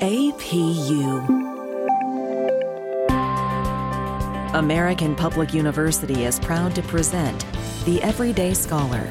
APU. 0.00 1.26
American 4.54 5.16
Public 5.16 5.52
University 5.52 6.24
is 6.24 6.38
proud 6.38 6.72
to 6.76 6.82
present 6.82 7.44
The 7.84 8.00
Everyday 8.02 8.54
Scholar. 8.54 9.04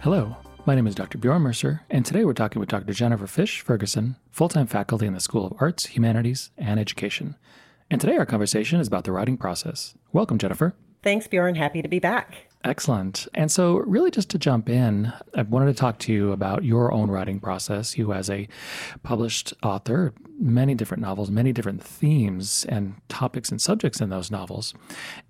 Hello, 0.00 0.34
my 0.64 0.74
name 0.74 0.86
is 0.86 0.94
Dr. 0.94 1.18
Bjorn 1.18 1.42
Mercer, 1.42 1.82
and 1.90 2.06
today 2.06 2.24
we're 2.24 2.32
talking 2.32 2.58
with 2.58 2.70
Dr. 2.70 2.94
Jennifer 2.94 3.26
Fisch-Ferguson, 3.26 4.16
full 4.30 4.48
time 4.48 4.66
faculty 4.66 5.06
in 5.06 5.12
the 5.12 5.20
School 5.20 5.44
of 5.44 5.52
Arts, 5.60 5.84
Humanities, 5.86 6.50
and 6.56 6.80
Education. 6.80 7.36
And 7.90 8.00
today 8.00 8.16
our 8.16 8.24
conversation 8.24 8.80
is 8.80 8.88
about 8.88 9.04
the 9.04 9.12
writing 9.12 9.36
process. 9.36 9.94
Welcome, 10.14 10.38
Jennifer. 10.38 10.74
Thanks, 11.02 11.26
Bjorn. 11.26 11.56
Happy 11.56 11.82
to 11.82 11.88
be 11.88 11.98
back. 11.98 12.46
Excellent. 12.66 13.28
And 13.32 13.50
so, 13.50 13.76
really, 13.76 14.10
just 14.10 14.28
to 14.30 14.38
jump 14.38 14.68
in, 14.68 15.12
I 15.36 15.42
wanted 15.42 15.66
to 15.66 15.74
talk 15.74 16.00
to 16.00 16.12
you 16.12 16.32
about 16.32 16.64
your 16.64 16.92
own 16.92 17.12
writing 17.12 17.38
process. 17.38 17.96
You, 17.96 18.12
as 18.12 18.28
a 18.28 18.48
published 19.04 19.54
author, 19.62 20.12
many 20.40 20.74
different 20.74 21.00
novels, 21.00 21.30
many 21.30 21.52
different 21.52 21.80
themes 21.80 22.66
and 22.68 22.96
topics 23.08 23.50
and 23.50 23.62
subjects 23.62 24.00
in 24.00 24.10
those 24.10 24.32
novels. 24.32 24.74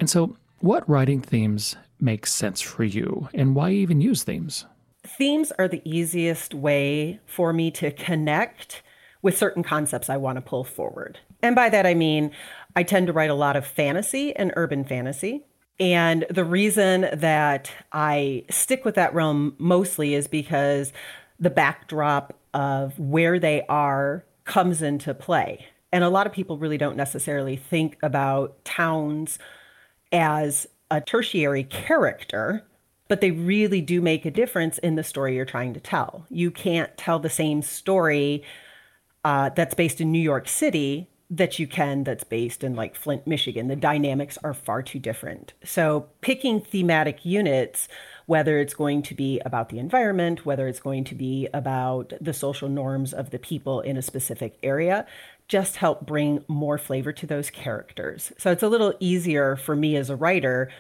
And 0.01 0.09
so, 0.09 0.34
what 0.60 0.88
writing 0.88 1.20
themes 1.20 1.77
make 2.01 2.27
sense 2.27 2.62
for 2.62 2.84
you, 2.84 3.29
and 3.34 3.55
why 3.55 3.71
even 3.71 4.01
use 4.01 4.24
themes? 4.24 4.65
Themes 5.07 5.52
are 5.59 5.68
the 5.68 5.82
easiest 5.84 6.55
way 6.55 7.21
for 7.27 7.52
me 7.52 7.71
to 7.73 7.91
connect 7.91 8.82
with 9.21 9.37
certain 9.37 9.62
concepts 9.62 10.09
I 10.09 10.16
want 10.16 10.37
to 10.37 10.43
pull 10.43 10.65
forward. 10.65 11.18
And 11.43 11.55
by 11.55 11.68
that, 11.68 11.84
I 11.84 11.93
mean 11.93 12.30
I 12.74 12.82
tend 12.82 13.09
to 13.09 13.12
write 13.12 13.30
a 13.30 13.34
lot 13.34 13.57
of 13.57 13.66
fantasy 13.66 14.34
and 14.34 14.55
urban 14.57 14.84
fantasy. 14.84 15.45
And 15.79 16.25
the 16.30 16.45
reason 16.45 17.09
that 17.12 17.71
I 17.93 18.45
stick 18.51 18.85
with 18.85 18.95
that 18.95 19.15
realm 19.15 19.55
mostly 19.59 20.15
is 20.15 20.27
because 20.27 20.93
the 21.39 21.51
backdrop 21.51 22.39
of 22.55 22.99
where 22.99 23.38
they 23.38 23.63
are 23.68 24.24
comes 24.45 24.80
into 24.80 25.13
play. 25.13 25.66
And 25.93 26.02
a 26.02 26.09
lot 26.09 26.27
of 26.27 26.33
people 26.33 26.57
really 26.59 26.79
don't 26.79 26.96
necessarily 26.96 27.57
think 27.57 27.99
about 28.02 28.65
towns 28.65 29.38
as 30.13 30.66
a 30.91 31.01
tertiary 31.01 31.65
character, 31.65 32.65
but 33.09 33.21
they 33.21 33.30
really 33.30 33.80
do 33.80 34.01
make 34.01 34.24
a 34.24 34.30
difference 34.30 34.79
in 34.79 34.95
the 34.95 35.05
story 35.05 35.37
you're 35.37 35.45
trying 35.45 35.74
to 35.74 35.80
tell. 35.80 36.27
You 36.30 36.51
can't 36.51 36.96
tell 36.96 37.18
the 37.18 37.30
same 37.30 37.61
story 37.61 38.43
uh, 39.24 39.51
that's 39.51 39.74
based 39.74 40.01
in 40.01 40.13
New 40.13 40.21
York 40.21 40.49
City 40.49 41.09
that 41.29 41.59
you 41.59 41.66
can 41.66 42.05
that's 42.05 42.24
based 42.24 42.63
in 42.63 42.77
like 42.77 42.95
Flint, 42.95 43.27
Michigan. 43.27 43.69
The 43.69 43.77
dynamics 43.77 44.38
are 44.45 44.55
far 44.55 44.82
too 44.82 44.99
different. 44.99 45.55
So 45.65 46.09
picking 46.21 46.60
thematic 46.60 47.24
units, 47.24 47.88
whether 48.27 48.59
it's 48.59 48.74
going 48.74 49.02
to 49.02 49.15
be 49.15 49.41
about 49.45 49.68
the 49.68 49.79
environment, 49.79 50.46
whether 50.46 50.68
it's 50.68 50.80
going 50.80 51.05
to 51.05 51.15
be 51.15 51.49
about 51.52 52.13
the 52.21 52.33
social 52.33 52.68
norms 52.68 53.13
of 53.13 53.30
the 53.30 53.38
people 53.38 53.80
in 53.80 53.96
a 53.96 54.02
specific 54.02 54.57
area, 54.63 55.05
just 55.49 55.77
help 55.77 56.07
bring 56.07 56.45
more 56.49 56.79
flavor 56.79 57.13
to 57.13 57.27
those 57.27 57.51
characters. 57.51 58.33
So 58.38 58.52
it's 58.52 58.63
a 58.63 58.68
little 58.68 58.95
easier 59.01 59.57
for 59.57 59.74
me 59.74 59.96
as 59.96 60.11
a 60.11 60.16
writer 60.16 60.71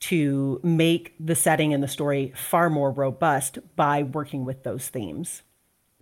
to 0.00 0.60
make 0.62 1.14
the 1.20 1.34
setting 1.34 1.74
and 1.74 1.82
the 1.82 1.88
story 1.88 2.32
far 2.34 2.70
more 2.70 2.90
robust 2.90 3.58
by 3.76 4.02
working 4.02 4.44
with 4.44 4.62
those 4.62 4.88
themes. 4.88 5.42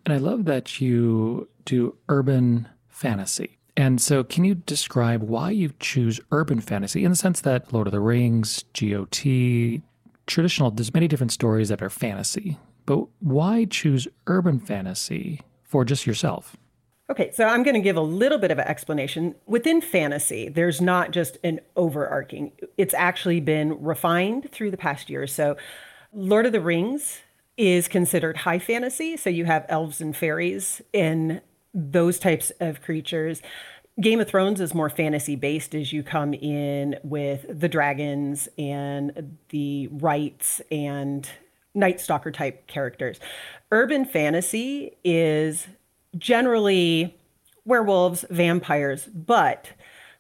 And 0.05 0.15
I 0.15 0.19
love 0.19 0.45
that 0.45 0.81
you 0.81 1.49
do 1.65 1.97
urban 2.09 2.69
fantasy. 2.89 3.58
And 3.79 4.01
so, 4.01 4.25
can 4.25 4.43
you 4.43 4.57
describe 4.57 5.23
why 5.23 5.53
you 5.53 5.71
choose 5.79 6.19
urban 6.33 6.61
fantasy 6.61 7.05
in 7.05 7.13
the 7.13 7.17
sense 7.17 7.41
that 7.43 7.73
Lord 7.73 7.87
of 7.87 7.93
the 7.93 8.01
Rings, 8.01 8.65
GOT, 8.77 9.81
traditional, 10.27 10.73
there's 10.73 10.93
many 10.93 11.07
different 11.07 11.31
stories 11.31 11.69
that 11.69 11.81
are 11.81 11.89
fantasy, 11.89 12.59
but 12.87 13.07
why 13.21 13.67
choose 13.67 14.09
urban 14.27 14.59
fantasy 14.59 15.43
for 15.63 15.85
just 15.85 16.09
yourself? 16.09 16.57
Okay, 17.09 17.31
so 17.31 17.47
I'm 17.47 17.63
going 17.63 17.77
to 17.77 17.81
give 17.81 17.97
a 17.97 18.01
little 18.01 18.39
bit 18.39 18.51
of 18.51 18.59
an 18.59 18.67
explanation. 18.67 19.37
Within 19.47 19.81
fantasy, 19.81 20.49
there's 20.49 20.81
not 20.81 21.13
just 21.13 21.39
an 21.45 21.61
overarching, 21.77 22.51
it's 22.77 22.95
actually 22.95 23.39
been 23.39 23.81
refined 23.81 24.51
through 24.51 24.73
the 24.73 24.77
past 24.77 25.09
years. 25.09 25.33
So, 25.33 25.57
Lord 26.13 26.47
of 26.47 26.53
the 26.53 26.61
Rings 26.61 27.21
is 27.57 27.87
considered 27.87 28.39
high 28.39 28.59
fantasy. 28.59 29.17
So, 29.17 29.31
you 29.31 29.45
have 29.45 29.67
elves 29.69 30.01
and 30.01 30.17
fairies 30.17 30.83
in 30.93 31.43
those 31.75 32.19
types 32.19 32.51
of 32.61 32.83
creatures. 32.83 33.43
Game 34.01 34.21
of 34.21 34.29
Thrones 34.29 34.61
is 34.61 34.75
more 34.75 34.89
fantasy 34.89 35.35
based 35.35 35.75
as 35.75 35.93
you 35.93 36.03
come 36.03 36.33
in 36.33 36.97
with 37.03 37.47
the 37.49 37.69
dragons 37.69 38.49
and 38.57 39.37
the 39.49 39.89
rights 39.89 40.61
and 40.71 41.29
Night 41.75 42.01
Stalker 42.01 42.31
type 42.31 42.67
characters. 42.67 43.19
Urban 43.71 44.05
fantasy 44.05 44.97
is 45.05 45.67
generally 46.17 47.17
werewolves, 47.65 48.25
vampires, 48.31 49.09
but 49.13 49.73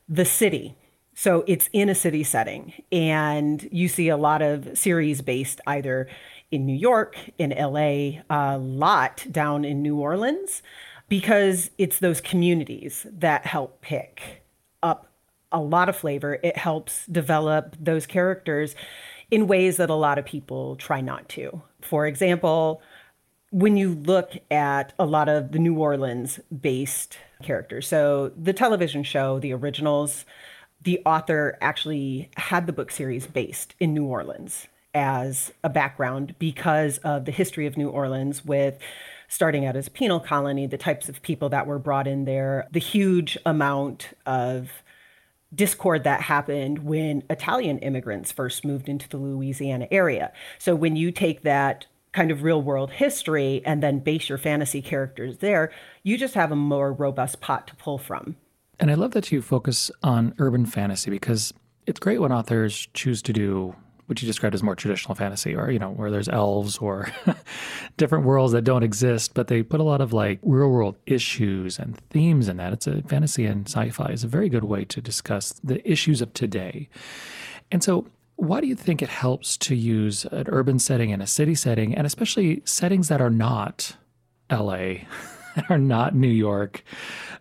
the 0.08 0.24
city. 0.24 0.74
So 1.14 1.44
it's 1.46 1.68
in 1.72 1.88
a 1.88 1.94
city 1.94 2.24
setting. 2.24 2.72
And 2.92 3.68
you 3.72 3.88
see 3.88 4.08
a 4.08 4.16
lot 4.16 4.42
of 4.42 4.76
series 4.76 5.22
based 5.22 5.60
either 5.66 6.08
in 6.50 6.66
New 6.66 6.76
York, 6.76 7.16
in 7.38 7.50
LA, 7.50 8.22
a 8.30 8.58
lot 8.58 9.26
down 9.30 9.64
in 9.64 9.82
New 9.82 9.96
Orleans 9.96 10.62
because 11.08 11.70
it's 11.78 11.98
those 11.98 12.20
communities 12.20 13.06
that 13.10 13.46
help 13.46 13.80
pick 13.80 14.42
up 14.82 15.10
a 15.50 15.60
lot 15.60 15.88
of 15.88 15.96
flavor. 15.96 16.38
It 16.42 16.56
helps 16.56 17.06
develop 17.06 17.76
those 17.80 18.06
characters 18.06 18.74
in 19.30 19.46
ways 19.46 19.76
that 19.76 19.90
a 19.90 19.94
lot 19.94 20.18
of 20.18 20.24
people 20.24 20.76
try 20.76 21.00
not 21.00 21.28
to. 21.30 21.62
For 21.80 22.06
example, 22.06 22.82
when 23.50 23.76
you 23.76 23.94
look 23.94 24.32
at 24.50 24.92
a 24.98 25.06
lot 25.06 25.28
of 25.28 25.52
the 25.52 25.58
New 25.58 25.78
Orleans 25.78 26.40
based 26.60 27.18
characters, 27.42 27.88
so 27.88 28.32
the 28.36 28.52
television 28.52 29.02
show, 29.02 29.38
the 29.38 29.52
originals, 29.52 30.24
the 30.82 31.00
author 31.04 31.56
actually 31.60 32.30
had 32.36 32.66
the 32.66 32.72
book 32.72 32.90
series 32.90 33.26
based 33.26 33.74
in 33.80 33.94
New 33.94 34.04
Orleans 34.04 34.66
as 34.94 35.52
a 35.64 35.68
background 35.68 36.34
because 36.38 36.98
of 36.98 37.24
the 37.24 37.32
history 37.32 37.66
of 37.66 37.76
New 37.76 37.88
Orleans 37.88 38.44
with 38.44 38.78
starting 39.28 39.66
out 39.66 39.76
as 39.76 39.86
a 39.86 39.90
penal 39.90 40.18
colony, 40.18 40.66
the 40.66 40.78
types 40.78 41.08
of 41.08 41.22
people 41.22 41.50
that 41.50 41.66
were 41.66 41.78
brought 41.78 42.06
in 42.06 42.24
there, 42.24 42.66
the 42.72 42.80
huge 42.80 43.38
amount 43.46 44.08
of 44.26 44.70
discord 45.54 46.04
that 46.04 46.20
happened 46.20 46.80
when 46.80 47.22
Italian 47.30 47.78
immigrants 47.78 48.32
first 48.32 48.64
moved 48.64 48.88
into 48.88 49.08
the 49.08 49.16
Louisiana 49.16 49.86
area. 49.90 50.32
So 50.58 50.74
when 50.74 50.96
you 50.96 51.10
take 51.10 51.42
that 51.42 51.86
kind 52.12 52.30
of 52.30 52.42
real 52.42 52.62
world 52.62 52.90
history 52.90 53.62
and 53.64 53.82
then 53.82 54.00
base 54.00 54.28
your 54.28 54.38
fantasy 54.38 54.82
characters 54.82 55.38
there, 55.38 55.70
you 56.02 56.18
just 56.18 56.34
have 56.34 56.50
a 56.50 56.56
more 56.56 56.92
robust 56.92 57.40
pot 57.40 57.66
to 57.68 57.76
pull 57.76 57.98
from. 57.98 58.36
And 58.80 58.90
I 58.90 58.94
love 58.94 59.12
that 59.12 59.30
you 59.32 59.42
focus 59.42 59.90
on 60.02 60.34
urban 60.38 60.66
fantasy 60.66 61.10
because 61.10 61.52
it's 61.86 62.00
great 62.00 62.20
when 62.20 62.32
authors 62.32 62.88
choose 62.94 63.22
to 63.22 63.32
do 63.32 63.74
what 64.08 64.22
you 64.22 64.26
described 64.26 64.54
as 64.54 64.62
more 64.62 64.74
traditional 64.74 65.14
fantasy, 65.14 65.54
or 65.54 65.70
you 65.70 65.78
know, 65.78 65.90
where 65.90 66.10
there's 66.10 66.30
elves 66.30 66.78
or 66.78 67.12
different 67.98 68.24
worlds 68.24 68.54
that 68.54 68.62
don't 68.62 68.82
exist, 68.82 69.34
but 69.34 69.48
they 69.48 69.62
put 69.62 69.80
a 69.80 69.84
lot 69.84 70.00
of 70.00 70.14
like 70.14 70.38
real 70.42 70.70
world 70.70 70.96
issues 71.06 71.78
and 71.78 71.98
themes 72.10 72.48
in 72.48 72.56
that. 72.56 72.72
It's 72.72 72.86
a 72.86 73.02
fantasy 73.02 73.44
and 73.44 73.68
sci-fi 73.68 74.06
is 74.06 74.24
a 74.24 74.28
very 74.28 74.48
good 74.48 74.64
way 74.64 74.86
to 74.86 75.02
discuss 75.02 75.52
the 75.62 75.86
issues 75.88 76.22
of 76.22 76.32
today. 76.32 76.88
And 77.70 77.84
so 77.84 78.06
why 78.36 78.62
do 78.62 78.66
you 78.66 78.76
think 78.76 79.02
it 79.02 79.10
helps 79.10 79.58
to 79.58 79.74
use 79.74 80.24
an 80.26 80.46
urban 80.48 80.78
setting 80.78 81.12
and 81.12 81.20
a 81.20 81.26
city 81.26 81.54
setting, 81.54 81.94
and 81.94 82.06
especially 82.06 82.62
settings 82.64 83.08
that 83.08 83.20
are 83.20 83.30
not 83.30 83.96
LA, 84.50 84.94
are 85.68 85.76
not 85.76 86.14
New 86.14 86.28
York, 86.28 86.82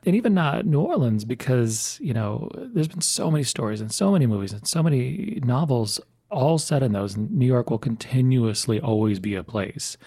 and 0.05 0.15
even 0.15 0.33
not 0.33 0.65
New 0.65 0.81
Orleans? 0.81 1.23
Because, 1.23 1.97
you 2.01 2.13
know, 2.13 2.49
there's 2.73 2.89
been 2.89 3.01
so 3.01 3.31
many 3.31 3.43
stories 3.43 3.79
and 3.79 3.93
so 3.93 4.11
many 4.11 4.25
movies 4.25 4.51
and 4.51 4.67
so 4.67 4.83
many 4.83 5.39
novels 5.45 6.01
all 6.29 6.57
said 6.57 6.83
in 6.83 6.93
those, 6.93 7.17
New 7.17 7.45
York 7.45 7.69
will 7.69 7.77
continuously 7.77 8.79
always 8.79 9.19
be 9.19 9.35
a 9.35 9.43
place. 9.43 9.97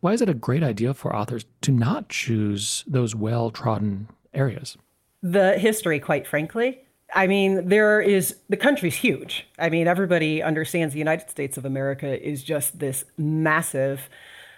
Why 0.00 0.12
is 0.12 0.20
it 0.20 0.28
a 0.28 0.34
great 0.34 0.62
idea 0.62 0.92
for 0.92 1.16
authors 1.16 1.46
to 1.62 1.72
not 1.72 2.08
choose 2.08 2.84
those 2.86 3.14
well 3.14 3.50
trodden 3.50 4.08
areas? 4.34 4.76
The 5.22 5.58
history, 5.58 5.98
quite 6.00 6.26
frankly. 6.26 6.80
I 7.14 7.26
mean, 7.26 7.68
there 7.68 8.00
is 8.00 8.36
the 8.48 8.56
country's 8.56 8.96
huge. 8.96 9.46
I 9.58 9.70
mean, 9.70 9.86
everybody 9.86 10.42
understands 10.42 10.92
the 10.92 10.98
United 10.98 11.30
States 11.30 11.56
of 11.56 11.64
America 11.64 12.22
is 12.22 12.42
just 12.42 12.78
this 12.78 13.04
massive 13.16 14.10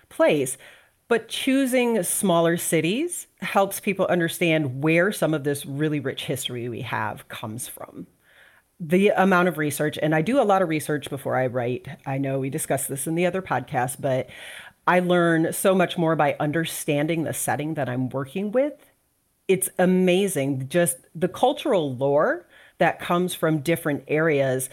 place. 0.09 0.57
But 1.09 1.29
choosing 1.29 2.03
smaller 2.03 2.57
cities 2.57 3.29
helps 3.41 3.79
people 3.79 4.07
understand 4.07 4.83
where 4.83 5.13
some 5.13 5.35
of 5.35 5.45
this 5.45 5.65
really 5.65 6.01
rich 6.01 6.25
history 6.25 6.69
we 6.69 6.81
have 6.81 7.29
comes 7.29 7.69
from 7.69 8.09
the 8.79 9.09
amount 9.09 9.49
of 9.49 9.59
research, 9.59 9.99
and 10.03 10.15
I 10.15 10.23
do 10.23 10.41
a 10.41 10.45
lot 10.45 10.63
of 10.63 10.69
research 10.69 11.09
before 11.09 11.37
I 11.37 11.47
write. 11.47 11.87
I 12.05 12.19
know 12.19 12.39
we 12.39 12.51
discussed 12.51 12.89
this 12.89 13.07
in 13.07 13.15
the 13.15 13.27
other 13.27 13.43
podcast, 13.43 14.01
but 14.01 14.29
I 14.87 15.01
learn 15.01 15.53
so 15.53 15.75
much 15.75 15.97
more 15.97 16.15
by 16.15 16.37
understanding 16.39 17.25
the 17.25 17.33
setting 17.33 17.75
that 17.75 17.89
I'm 17.89 18.09
working 18.11 18.53
with. 18.53 18.75
It's 19.49 19.71
amazing. 19.79 20.69
Just 20.69 20.99
the 21.15 21.29
cultural 21.29 21.95
lore 21.97 22.47
that 22.79 23.01
comes 23.01 23.35
from 23.35 23.61
different 23.61 24.05
areas 24.09 24.69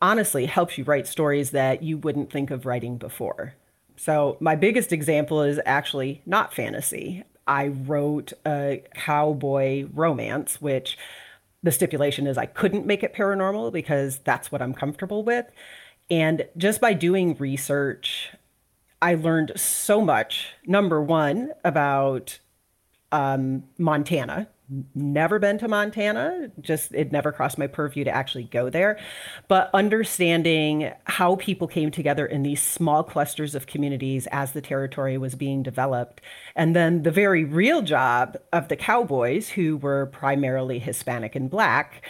honestly 0.00 0.46
helps 0.46 0.76
you 0.76 0.84
write 0.84 1.06
stories 1.06 1.50
that 1.50 1.82
you 1.82 1.98
wouldn't 1.98 2.30
think 2.30 2.50
of 2.50 2.66
writing 2.66 2.98
before. 2.98 3.54
So, 3.96 4.36
my 4.38 4.54
biggest 4.54 4.92
example 4.92 5.42
is 5.42 5.58
actually 5.66 6.22
not 6.24 6.54
fantasy. 6.54 7.24
I 7.48 7.68
wrote 7.68 8.32
a 8.46 8.84
cowboy 8.94 9.88
romance, 9.92 10.60
which 10.60 10.96
the 11.62 11.72
stipulation 11.72 12.26
is 12.26 12.38
I 12.38 12.46
couldn't 12.46 12.86
make 12.86 13.02
it 13.02 13.14
paranormal 13.14 13.72
because 13.72 14.18
that's 14.18 14.52
what 14.52 14.62
I'm 14.62 14.74
comfortable 14.74 15.24
with. 15.24 15.46
And 16.10 16.46
just 16.56 16.80
by 16.80 16.94
doing 16.94 17.36
research, 17.38 18.30
I 19.02 19.14
learned 19.14 19.52
so 19.56 20.00
much. 20.00 20.54
Number 20.66 21.02
one, 21.02 21.52
about 21.64 22.38
um, 23.12 23.64
Montana, 23.76 24.48
never 24.94 25.38
been 25.38 25.58
to 25.58 25.68
Montana, 25.68 26.50
just 26.60 26.92
it 26.92 27.12
never 27.12 27.32
crossed 27.32 27.58
my 27.58 27.66
purview 27.66 28.04
to 28.04 28.10
actually 28.10 28.44
go 28.44 28.68
there. 28.70 28.98
But 29.48 29.70
understanding 29.72 30.92
how 31.04 31.36
people 31.36 31.68
came 31.68 31.90
together 31.90 32.26
in 32.26 32.42
these 32.42 32.62
small 32.62 33.02
clusters 33.02 33.54
of 33.54 33.66
communities 33.66 34.26
as 34.30 34.52
the 34.52 34.60
territory 34.60 35.16
was 35.16 35.34
being 35.34 35.62
developed. 35.62 36.20
And 36.54 36.76
then 36.76 37.02
the 37.02 37.10
very 37.10 37.44
real 37.44 37.82
job 37.82 38.36
of 38.52 38.68
the 38.68 38.76
cowboys, 38.76 39.48
who 39.48 39.76
were 39.78 40.06
primarily 40.06 40.78
Hispanic 40.78 41.34
and 41.34 41.48
Black, 41.48 42.04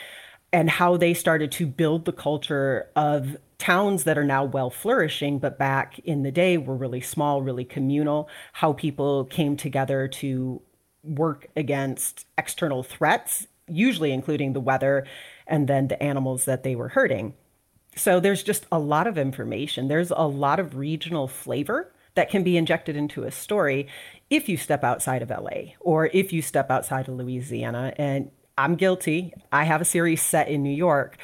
and 0.52 0.70
how 0.70 0.96
they 0.96 1.14
started 1.14 1.52
to 1.52 1.66
build 1.66 2.04
the 2.04 2.12
culture 2.12 2.88
of 2.96 3.36
towns 3.58 4.04
that 4.04 4.16
are 4.16 4.24
now 4.24 4.44
well 4.44 4.70
flourishing, 4.70 5.38
but 5.38 5.58
back 5.58 5.98
in 6.00 6.22
the 6.22 6.30
day 6.30 6.56
were 6.56 6.76
really 6.76 7.00
small, 7.00 7.42
really 7.42 7.64
communal, 7.64 8.28
how 8.52 8.72
people 8.72 9.24
came 9.24 9.56
together 9.56 10.08
to 10.08 10.62
work 11.08 11.48
against 11.56 12.26
external 12.36 12.82
threats, 12.82 13.46
usually 13.66 14.12
including 14.12 14.52
the 14.52 14.60
weather 14.60 15.06
and 15.46 15.68
then 15.68 15.88
the 15.88 16.02
animals 16.02 16.44
that 16.44 16.62
they 16.62 16.74
were 16.74 16.88
hurting. 16.88 17.34
So 17.96 18.20
there's 18.20 18.42
just 18.42 18.66
a 18.70 18.78
lot 18.78 19.06
of 19.06 19.18
information. 19.18 19.88
There's 19.88 20.10
a 20.10 20.28
lot 20.28 20.60
of 20.60 20.76
regional 20.76 21.26
flavor 21.26 21.92
that 22.14 22.30
can 22.30 22.42
be 22.42 22.56
injected 22.56 22.96
into 22.96 23.24
a 23.24 23.30
story 23.30 23.88
if 24.30 24.48
you 24.48 24.56
step 24.56 24.84
outside 24.84 25.22
of 25.22 25.30
LA 25.30 25.74
or 25.80 26.06
if 26.12 26.32
you 26.32 26.42
step 26.42 26.70
outside 26.70 27.08
of 27.08 27.14
Louisiana. 27.14 27.92
And 27.96 28.30
I'm 28.56 28.74
guilty. 28.74 29.32
I 29.52 29.64
have 29.64 29.80
a 29.80 29.84
series 29.84 30.22
set 30.22 30.48
in 30.48 30.62
New 30.62 30.74
York. 30.74 31.16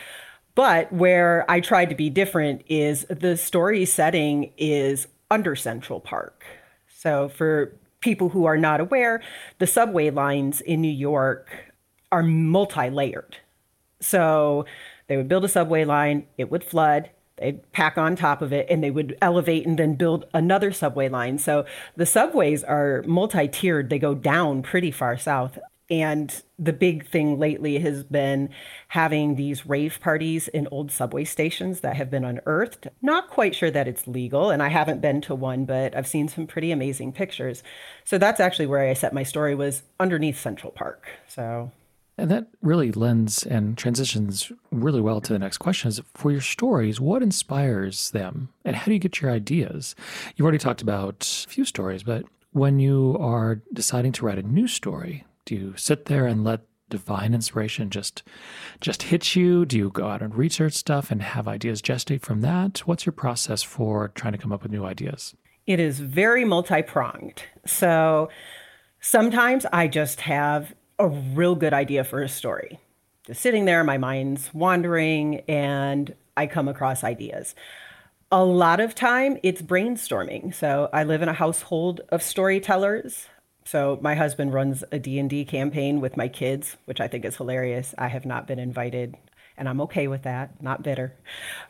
But 0.54 0.92
where 0.92 1.44
I 1.50 1.60
tried 1.60 1.90
to 1.90 1.96
be 1.96 2.10
different 2.10 2.62
is 2.68 3.06
the 3.10 3.36
story 3.36 3.84
setting 3.84 4.52
is 4.56 5.08
under 5.30 5.56
Central 5.56 5.98
Park. 5.98 6.44
So 6.86 7.28
for 7.28 7.74
people 8.04 8.28
who 8.28 8.44
are 8.44 8.58
not 8.58 8.80
aware, 8.80 9.22
the 9.58 9.66
subway 9.66 10.10
lines 10.10 10.60
in 10.60 10.82
New 10.82 10.92
York 10.92 11.48
are 12.12 12.22
multi 12.22 12.90
layered. 12.90 13.38
So 14.00 14.66
they 15.06 15.16
would 15.16 15.26
build 15.26 15.44
a 15.44 15.48
subway 15.48 15.86
line, 15.86 16.26
it 16.36 16.50
would 16.50 16.62
flood, 16.62 17.08
they'd 17.38 17.72
pack 17.72 17.96
on 17.96 18.14
top 18.14 18.42
of 18.42 18.52
it, 18.52 18.66
and 18.68 18.84
they 18.84 18.90
would 18.90 19.16
elevate 19.22 19.66
and 19.66 19.78
then 19.78 19.94
build 19.94 20.26
another 20.34 20.70
subway 20.70 21.08
line. 21.08 21.38
So 21.38 21.64
the 21.96 22.04
subways 22.04 22.62
are 22.62 23.02
multi 23.06 23.48
tiered, 23.48 23.88
they 23.88 23.98
go 23.98 24.14
down 24.14 24.62
pretty 24.62 24.90
far 24.90 25.16
south. 25.16 25.58
And 25.90 26.42
the 26.58 26.72
big 26.72 27.06
thing 27.06 27.38
lately 27.38 27.78
has 27.78 28.04
been 28.04 28.48
having 28.88 29.36
these 29.36 29.66
rave 29.66 29.98
parties 30.00 30.48
in 30.48 30.66
old 30.70 30.90
subway 30.90 31.24
stations 31.24 31.80
that 31.80 31.96
have 31.96 32.10
been 32.10 32.24
unearthed. 32.24 32.88
Not 33.02 33.28
quite 33.28 33.54
sure 33.54 33.70
that 33.70 33.86
it's 33.86 34.06
legal, 34.06 34.50
and 34.50 34.62
I 34.62 34.68
haven't 34.68 35.02
been 35.02 35.20
to 35.22 35.34
one, 35.34 35.66
but 35.66 35.94
I've 35.94 36.06
seen 36.06 36.28
some 36.28 36.46
pretty 36.46 36.72
amazing 36.72 37.12
pictures. 37.12 37.62
So 38.04 38.16
that's 38.16 38.40
actually 38.40 38.66
where 38.66 38.88
I 38.88 38.94
set 38.94 39.12
my 39.12 39.24
story 39.24 39.54
was 39.54 39.82
underneath 40.00 40.40
Central 40.40 40.72
Park. 40.72 41.06
So 41.28 41.70
and 42.16 42.30
that 42.30 42.46
really 42.62 42.92
lends 42.92 43.44
and 43.44 43.76
transitions 43.76 44.52
really 44.70 45.00
well 45.00 45.20
to 45.20 45.32
the 45.32 45.38
next 45.38 45.58
question 45.58 45.88
is 45.88 46.00
for 46.14 46.30
your 46.30 46.40
stories, 46.40 47.00
what 47.00 47.22
inspires 47.22 48.10
them 48.12 48.50
and 48.64 48.76
how 48.76 48.84
do 48.84 48.92
you 48.92 49.00
get 49.00 49.20
your 49.20 49.32
ideas? 49.32 49.96
You've 50.36 50.44
already 50.44 50.58
talked 50.58 50.82
about 50.82 51.44
a 51.44 51.48
few 51.48 51.64
stories, 51.64 52.04
but 52.04 52.24
when 52.52 52.78
you 52.78 53.16
are 53.18 53.60
deciding 53.72 54.12
to 54.12 54.24
write 54.24 54.38
a 54.38 54.42
new 54.42 54.68
story, 54.68 55.24
do 55.44 55.54
you 55.54 55.74
sit 55.76 56.06
there 56.06 56.26
and 56.26 56.44
let 56.44 56.62
divine 56.90 57.34
inspiration 57.34 57.90
just 57.90 58.22
just 58.80 59.04
hit 59.04 59.34
you? 59.34 59.64
Do 59.64 59.76
you 59.76 59.90
go 59.90 60.08
out 60.08 60.22
and 60.22 60.34
research 60.34 60.74
stuff 60.74 61.10
and 61.10 61.22
have 61.22 61.48
ideas 61.48 61.82
gestate 61.82 62.22
from 62.22 62.40
that? 62.42 62.78
What's 62.86 63.06
your 63.06 63.12
process 63.12 63.62
for 63.62 64.08
trying 64.08 64.32
to 64.32 64.38
come 64.38 64.52
up 64.52 64.62
with 64.62 64.72
new 64.72 64.84
ideas? 64.84 65.34
It 65.66 65.80
is 65.80 65.98
very 65.98 66.44
multi-pronged. 66.44 67.42
So 67.66 68.28
sometimes 69.00 69.64
I 69.72 69.88
just 69.88 70.20
have 70.22 70.74
a 70.98 71.08
real 71.08 71.54
good 71.54 71.72
idea 71.72 72.04
for 72.04 72.22
a 72.22 72.28
story. 72.28 72.78
Just 73.26 73.40
sitting 73.40 73.64
there, 73.64 73.82
my 73.82 73.96
mind's 73.96 74.52
wandering 74.52 75.40
and 75.48 76.14
I 76.36 76.46
come 76.46 76.68
across 76.68 77.02
ideas. 77.02 77.54
A 78.30 78.44
lot 78.44 78.80
of 78.80 78.94
time 78.94 79.38
it's 79.42 79.62
brainstorming. 79.62 80.54
So 80.54 80.90
I 80.92 81.04
live 81.04 81.22
in 81.22 81.28
a 81.28 81.32
household 81.32 82.02
of 82.10 82.22
storytellers. 82.22 83.28
So 83.64 83.98
my 84.02 84.14
husband 84.14 84.52
runs 84.52 84.84
a 84.92 84.98
D&D 84.98 85.46
campaign 85.46 86.00
with 86.00 86.16
my 86.16 86.28
kids, 86.28 86.76
which 86.84 87.00
I 87.00 87.08
think 87.08 87.24
is 87.24 87.36
hilarious. 87.36 87.94
I 87.96 88.08
have 88.08 88.26
not 88.26 88.46
been 88.46 88.58
invited 88.58 89.16
and 89.56 89.68
I'm 89.68 89.80
okay 89.82 90.08
with 90.08 90.22
that, 90.22 90.60
not 90.62 90.82
bitter. 90.82 91.14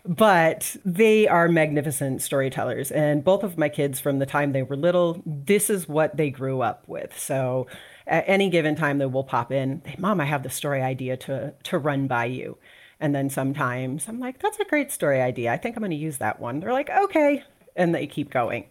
But 0.06 0.76
they 0.85 1.29
are 1.29 1.49
magnificent 1.49 2.23
storytellers 2.23 2.91
and 2.91 3.23
both 3.23 3.44
of 3.44 3.58
my 3.58 3.69
kids 3.69 4.00
from 4.00 4.19
the 4.19 4.26
time 4.26 4.52
they 4.52 4.62
were 4.62 4.76
little, 4.76 5.23
this 5.25 5.69
is 5.70 5.88
what 5.88 6.17
they 6.17 6.31
grew 6.31 6.62
up 6.62 6.85
with. 6.88 7.19
So 7.19 7.67
at 8.06 8.25
any 8.26 8.50
given 8.50 8.75
time 8.75 8.99
they 8.99 9.06
will 9.06 9.25
pop 9.25 9.52
in, 9.52 9.82
hey, 9.85 9.96
"Mom, 9.99 10.20
I 10.20 10.25
have 10.25 10.43
the 10.43 10.50
story 10.50 10.82
idea 10.82 11.17
to 11.19 11.55
to 11.64 11.79
run 11.79 12.06
by 12.06 12.26
you." 12.26 12.58
And 13.00 13.14
then 13.14 13.29
sometimes 13.31 14.08
I'm 14.08 14.20
like, 14.20 14.41
"That's 14.41 14.58
a 14.61 14.64
great 14.64 14.91
story 14.91 15.20
idea. 15.20 15.52
I 15.52 15.56
think 15.58 15.76
I'm 15.76 15.82
going 15.82 15.91
to 15.91 15.96
use 15.96 16.19
that 16.19 16.41
one." 16.41 16.61
They're 16.61 16.73
like, 16.73 16.91
"Okay." 16.91 17.43
And 17.76 17.94
they 17.94 18.06
keep 18.06 18.31
going. 18.31 18.67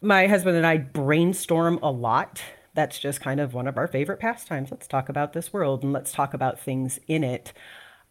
My 0.00 0.26
husband 0.26 0.56
and 0.56 0.66
I 0.66 0.78
brainstorm 0.78 1.78
a 1.82 1.90
lot 1.90 2.42
that's 2.78 3.00
just 3.00 3.20
kind 3.20 3.40
of 3.40 3.54
one 3.54 3.66
of 3.66 3.76
our 3.76 3.88
favorite 3.88 4.20
pastimes. 4.20 4.70
Let's 4.70 4.86
talk 4.86 5.08
about 5.08 5.32
this 5.32 5.52
world 5.52 5.82
and 5.82 5.92
let's 5.92 6.12
talk 6.12 6.32
about 6.32 6.60
things 6.60 7.00
in 7.08 7.24
it, 7.24 7.52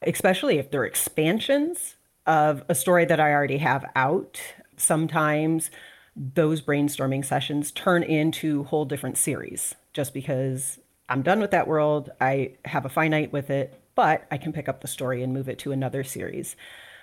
especially 0.01 0.57
if 0.57 0.69
they're 0.69 0.83
expansions 0.83 1.95
of 2.25 2.65
a 2.67 2.75
story 2.75 3.05
that 3.05 3.17
I 3.17 3.31
already 3.31 3.59
have 3.59 3.85
out. 3.95 4.41
Sometimes 4.75 5.71
those 6.17 6.61
brainstorming 6.61 7.23
sessions 7.23 7.71
turn 7.71 8.03
into 8.03 8.65
whole 8.65 8.83
different 8.83 9.17
series 9.17 9.73
just 9.93 10.13
because 10.13 10.79
I'm 11.07 11.21
done 11.21 11.39
with 11.39 11.51
that 11.51 11.69
world. 11.69 12.09
I 12.19 12.55
have 12.65 12.83
a 12.83 12.89
finite 12.89 13.31
with 13.31 13.49
it, 13.49 13.81
but 13.95 14.27
I 14.29 14.37
can 14.37 14.51
pick 14.51 14.67
up 14.67 14.81
the 14.81 14.89
story 14.89 15.23
and 15.23 15.31
move 15.31 15.47
it 15.47 15.59
to 15.59 15.71
another 15.71 16.03
series. 16.03 16.57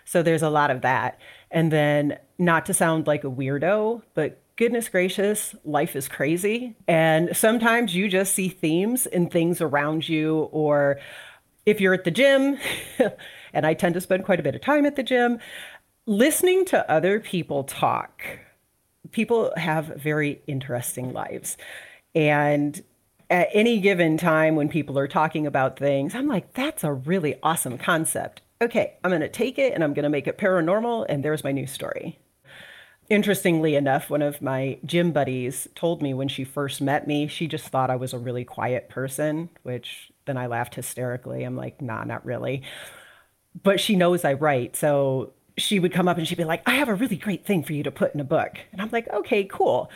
So 0.05 0.23
there's 0.23 0.43
a 0.43 0.51
lot 0.51 0.71
of 0.71 0.83
that. 0.83 1.19
And 1.51 1.73
then, 1.73 2.19
not 2.37 2.67
to 2.67 2.75
sound 2.75 3.07
like 3.07 3.25
a 3.25 3.31
weirdo, 3.31 4.03
but 4.13 4.44
goodness 4.57 4.89
gracious, 4.89 5.55
life 5.65 5.97
is 5.97 6.09
crazy. 6.09 6.77
And 6.87 7.37
sometimes 7.37 7.95
you 7.95 8.09
just 8.09 8.35
see 8.35 8.49
themes 8.49 9.07
in 9.07 9.29
things 9.29 9.61
around 9.61 10.09
you, 10.09 10.49
or 10.53 10.99
if 11.67 11.81
you're 11.81 11.95
at 11.95 12.05
the 12.05 12.11
gym, 12.11 12.59
and 13.53 13.67
I 13.67 13.75
tend 13.75 13.95
to 13.95 14.01
spend 14.01 14.25
quite 14.25 14.41
a 14.41 14.43
bit 14.43 14.55
of 14.55 14.61
time 14.61 14.87
at 14.87 14.97
the 14.97 15.03
gym, 15.03 15.39
listening 16.07 16.65
to 16.67 16.91
other 16.91 17.21
people 17.21 17.65
talk. 17.65 18.23
People 19.11 19.53
have 19.57 19.87
very 19.87 20.41
interesting 20.47 21.13
lives. 21.13 21.57
And 22.15 22.83
at 23.31 23.49
any 23.53 23.81
given 23.81 24.17
time 24.17 24.55
when 24.55 24.69
people 24.69 24.99
are 24.99 25.09
talking 25.09 25.47
about 25.47 25.79
things, 25.79 26.15
I'm 26.15 26.29
like, 26.29 26.53
that's 26.55 26.85
a 26.85 26.93
really 26.93 27.37
awesome 27.43 27.79
concept. 27.79 28.43
Okay, 28.63 28.95
I'm 29.03 29.11
going 29.11 29.21
to 29.21 29.29
take 29.29 29.59
it 29.59 29.75
and 29.75 29.83
I'm 29.83 29.95
going 29.95 30.05
to 30.05 30.09
make 30.09 30.29
it 30.29 30.39
paranormal, 30.39 31.07
and 31.09 31.25
there's 31.25 31.43
my 31.43 31.53
new 31.53 31.67
story. 31.67 32.19
Interestingly 33.11 33.75
enough, 33.75 34.09
one 34.09 34.23
of 34.23 34.41
my 34.41 34.79
gym 34.85 35.13
buddies 35.13 35.69
told 35.75 36.03
me 36.03 36.15
when 36.15 36.29
she 36.29 36.43
first 36.45 36.81
met 36.81 37.07
me, 37.07 37.27
she 37.27 37.47
just 37.47 37.69
thought 37.69 37.91
I 37.91 37.97
was 37.97 38.13
a 38.13 38.19
really 38.19 38.45
quiet 38.45 38.89
person, 38.89 39.51
which 39.63 40.11
then 40.25 40.39
I 40.39 40.47
laughed 40.47 40.75
hysterically. 40.75 41.45
I'm 41.45 41.57
like, 41.57 41.83
nah, 41.83 42.05
not 42.05 42.25
really. 42.25 42.63
But 43.63 43.79
she 43.79 43.95
knows 43.95 44.25
I 44.25 44.33
write. 44.33 44.75
So 44.75 45.33
she 45.57 45.79
would 45.79 45.93
come 45.93 46.09
up 46.09 46.19
and 46.19 46.27
she'd 46.27 46.39
be 46.39 46.45
like, 46.45 46.63
I 46.67 46.75
have 46.75 46.89
a 46.89 46.95
really 46.95 47.17
great 47.17 47.45
thing 47.45 47.63
for 47.63 47.75
you 47.75 47.83
to 47.83 47.91
put 47.91 48.15
in 48.15 48.21
a 48.21 48.25
book. 48.25 48.59
And 48.73 48.81
I'm 48.81 48.91
like, 48.91 49.09
okay, 49.13 49.45
cool. 49.45 49.91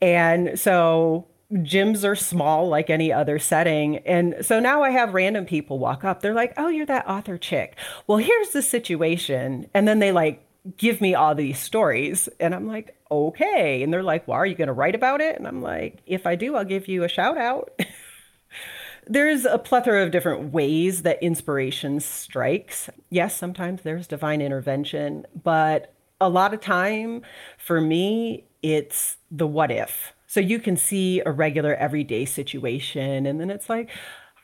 And 0.00 0.58
so 0.58 1.26
gyms 1.52 2.08
are 2.08 2.16
small 2.16 2.68
like 2.68 2.88
any 2.88 3.12
other 3.12 3.38
setting. 3.38 3.98
And 3.98 4.36
so 4.40 4.58
now 4.58 4.82
I 4.82 4.90
have 4.90 5.14
random 5.14 5.44
people 5.44 5.78
walk 5.78 6.04
up. 6.04 6.22
They're 6.22 6.32
like, 6.32 6.54
oh, 6.56 6.68
you're 6.68 6.86
that 6.86 7.08
author 7.08 7.36
chick. 7.36 7.76
Well, 8.06 8.18
here's 8.18 8.50
the 8.50 8.62
situation. 8.62 9.68
And 9.74 9.86
then 9.86 9.98
they 9.98 10.12
like 10.12 10.42
give 10.76 11.00
me 11.00 11.14
all 11.14 11.34
these 11.34 11.58
stories. 11.58 12.28
And 12.40 12.54
I'm 12.54 12.66
like, 12.66 12.96
okay. 13.10 13.82
And 13.82 13.92
they're 13.92 14.02
like, 14.02 14.26
well, 14.26 14.38
are 14.38 14.46
you 14.46 14.54
going 14.54 14.68
to 14.68 14.72
write 14.72 14.94
about 14.94 15.20
it? 15.20 15.36
And 15.36 15.46
I'm 15.46 15.60
like, 15.60 16.00
if 16.06 16.26
I 16.26 16.36
do, 16.36 16.56
I'll 16.56 16.64
give 16.64 16.88
you 16.88 17.04
a 17.04 17.08
shout 17.08 17.36
out. 17.36 17.72
there's 19.06 19.44
a 19.44 19.58
plethora 19.58 20.04
of 20.04 20.10
different 20.10 20.52
ways 20.52 21.02
that 21.02 21.22
inspiration 21.22 22.00
strikes. 22.00 22.88
Yes, 23.10 23.36
sometimes 23.36 23.82
there's 23.82 24.06
divine 24.06 24.40
intervention, 24.40 25.26
but 25.42 25.92
a 26.20 26.28
lot 26.28 26.54
of 26.54 26.60
time 26.60 27.22
for 27.58 27.80
me, 27.80 28.44
it's 28.62 29.16
the 29.30 29.46
what 29.46 29.70
if. 29.70 30.12
So 30.28 30.40
you 30.40 30.60
can 30.60 30.76
see 30.76 31.20
a 31.26 31.30
regular 31.30 31.74
everyday 31.74 32.24
situation, 32.24 33.26
and 33.26 33.40
then 33.40 33.50
it's 33.50 33.68
like, 33.68 33.90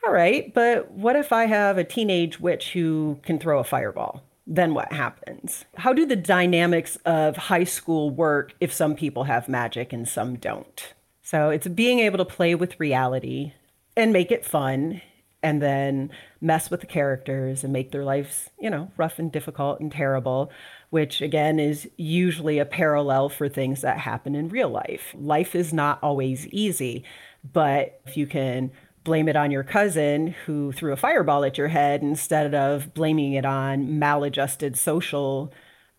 all 0.05 0.13
right, 0.13 0.53
but 0.53 0.91
what 0.91 1.15
if 1.15 1.31
I 1.31 1.45
have 1.45 1.77
a 1.77 1.83
teenage 1.83 2.39
witch 2.39 2.73
who 2.73 3.19
can 3.23 3.39
throw 3.39 3.59
a 3.59 3.63
fireball? 3.63 4.21
Then 4.49 4.73
what 4.73 4.91
happens? 4.91 5.65
How 5.75 5.93
do 5.93 6.07
the 6.07 6.15
dynamics 6.15 6.97
of 7.05 7.37
high 7.37 7.63
school 7.63 8.09
work 8.09 8.55
if 8.59 8.73
some 8.73 8.95
people 8.95 9.25
have 9.25 9.47
magic 9.47 9.93
and 9.93 10.09
some 10.09 10.35
don't? 10.37 10.93
So 11.21 11.51
it's 11.51 11.67
being 11.67 11.99
able 11.99 12.17
to 12.17 12.25
play 12.25 12.55
with 12.55 12.79
reality 12.79 13.53
and 13.95 14.11
make 14.11 14.31
it 14.31 14.43
fun 14.43 15.01
and 15.43 15.61
then 15.61 16.09
mess 16.41 16.71
with 16.71 16.81
the 16.81 16.87
characters 16.87 17.63
and 17.63 17.71
make 17.71 17.91
their 17.91 18.03
lives, 18.03 18.49
you 18.59 18.71
know, 18.71 18.91
rough 18.97 19.19
and 19.19 19.31
difficult 19.31 19.79
and 19.79 19.91
terrible, 19.91 20.51
which 20.89 21.21
again 21.21 21.59
is 21.59 21.87
usually 21.95 22.57
a 22.57 22.65
parallel 22.65 23.29
for 23.29 23.47
things 23.47 23.81
that 23.81 23.99
happen 23.99 24.33
in 24.33 24.49
real 24.49 24.69
life. 24.69 25.13
Life 25.15 25.53
is 25.53 25.71
not 25.71 25.99
always 26.01 26.47
easy, 26.47 27.03
but 27.53 28.01
if 28.07 28.17
you 28.17 28.25
can 28.25 28.71
blame 29.09 29.27
it 29.27 29.35
on 29.35 29.49
your 29.49 29.63
cousin 29.63 30.35
who 30.45 30.71
threw 30.71 30.93
a 30.93 30.95
fireball 30.95 31.43
at 31.43 31.57
your 31.57 31.67
head 31.67 32.03
instead 32.03 32.53
of 32.53 32.93
blaming 32.93 33.33
it 33.33 33.43
on 33.43 33.97
maladjusted 33.97 34.77
social 34.77 35.51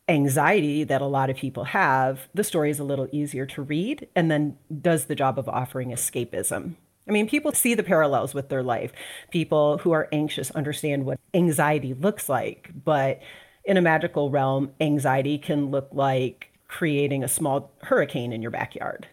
anxiety 0.08 0.84
that 0.84 1.02
a 1.02 1.06
lot 1.06 1.28
of 1.28 1.36
people 1.36 1.64
have, 1.64 2.28
the 2.34 2.44
story 2.44 2.70
is 2.70 2.78
a 2.78 2.84
little 2.84 3.08
easier 3.10 3.44
to 3.44 3.62
read 3.62 4.06
and 4.14 4.30
then 4.30 4.56
does 4.80 5.06
the 5.06 5.16
job 5.16 5.40
of 5.40 5.48
offering 5.48 5.90
escapism. 5.90 6.76
I 7.08 7.10
mean, 7.10 7.28
people 7.28 7.50
see 7.50 7.74
the 7.74 7.82
parallels 7.82 8.32
with 8.32 8.48
their 8.48 8.62
life. 8.62 8.92
People 9.32 9.78
who 9.78 9.90
are 9.90 10.08
anxious 10.12 10.52
understand 10.52 11.04
what 11.04 11.18
anxiety 11.34 11.94
looks 11.94 12.28
like, 12.28 12.70
but 12.84 13.20
in 13.64 13.76
a 13.76 13.82
magical 13.82 14.30
realm, 14.30 14.70
anxiety 14.80 15.36
can 15.36 15.72
look 15.72 15.88
like 15.90 16.52
creating 16.68 17.24
a 17.24 17.28
small 17.28 17.72
hurricane 17.82 18.32
in 18.32 18.40
your 18.40 18.52
backyard. 18.52 19.08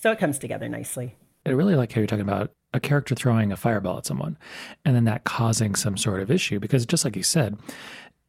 So 0.00 0.10
it 0.12 0.18
comes 0.18 0.38
together 0.38 0.66
nicely. 0.66 1.14
I 1.44 1.50
really 1.50 1.76
like 1.76 1.92
how 1.92 2.00
you're 2.00 2.06
talking 2.06 2.22
about 2.22 2.50
a 2.74 2.80
character 2.80 3.14
throwing 3.14 3.52
a 3.52 3.56
fireball 3.56 3.96
at 3.96 4.04
someone 4.04 4.36
and 4.84 4.94
then 4.94 5.04
that 5.04 5.24
causing 5.24 5.74
some 5.74 5.96
sort 5.96 6.20
of 6.20 6.30
issue. 6.30 6.58
Because 6.58 6.84
just 6.84 7.04
like 7.04 7.16
you 7.16 7.22
said, 7.22 7.56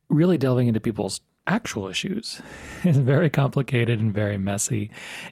really 0.08 0.38
delving 0.38 0.68
into 0.68 0.80
people's 0.80 1.20
actual 1.48 1.88
issues 1.88 2.42
is 2.84 2.98
very 2.98 3.30
complicated 3.30 4.00
and 4.00 4.14
very 4.14 4.38
messy. 4.38 4.92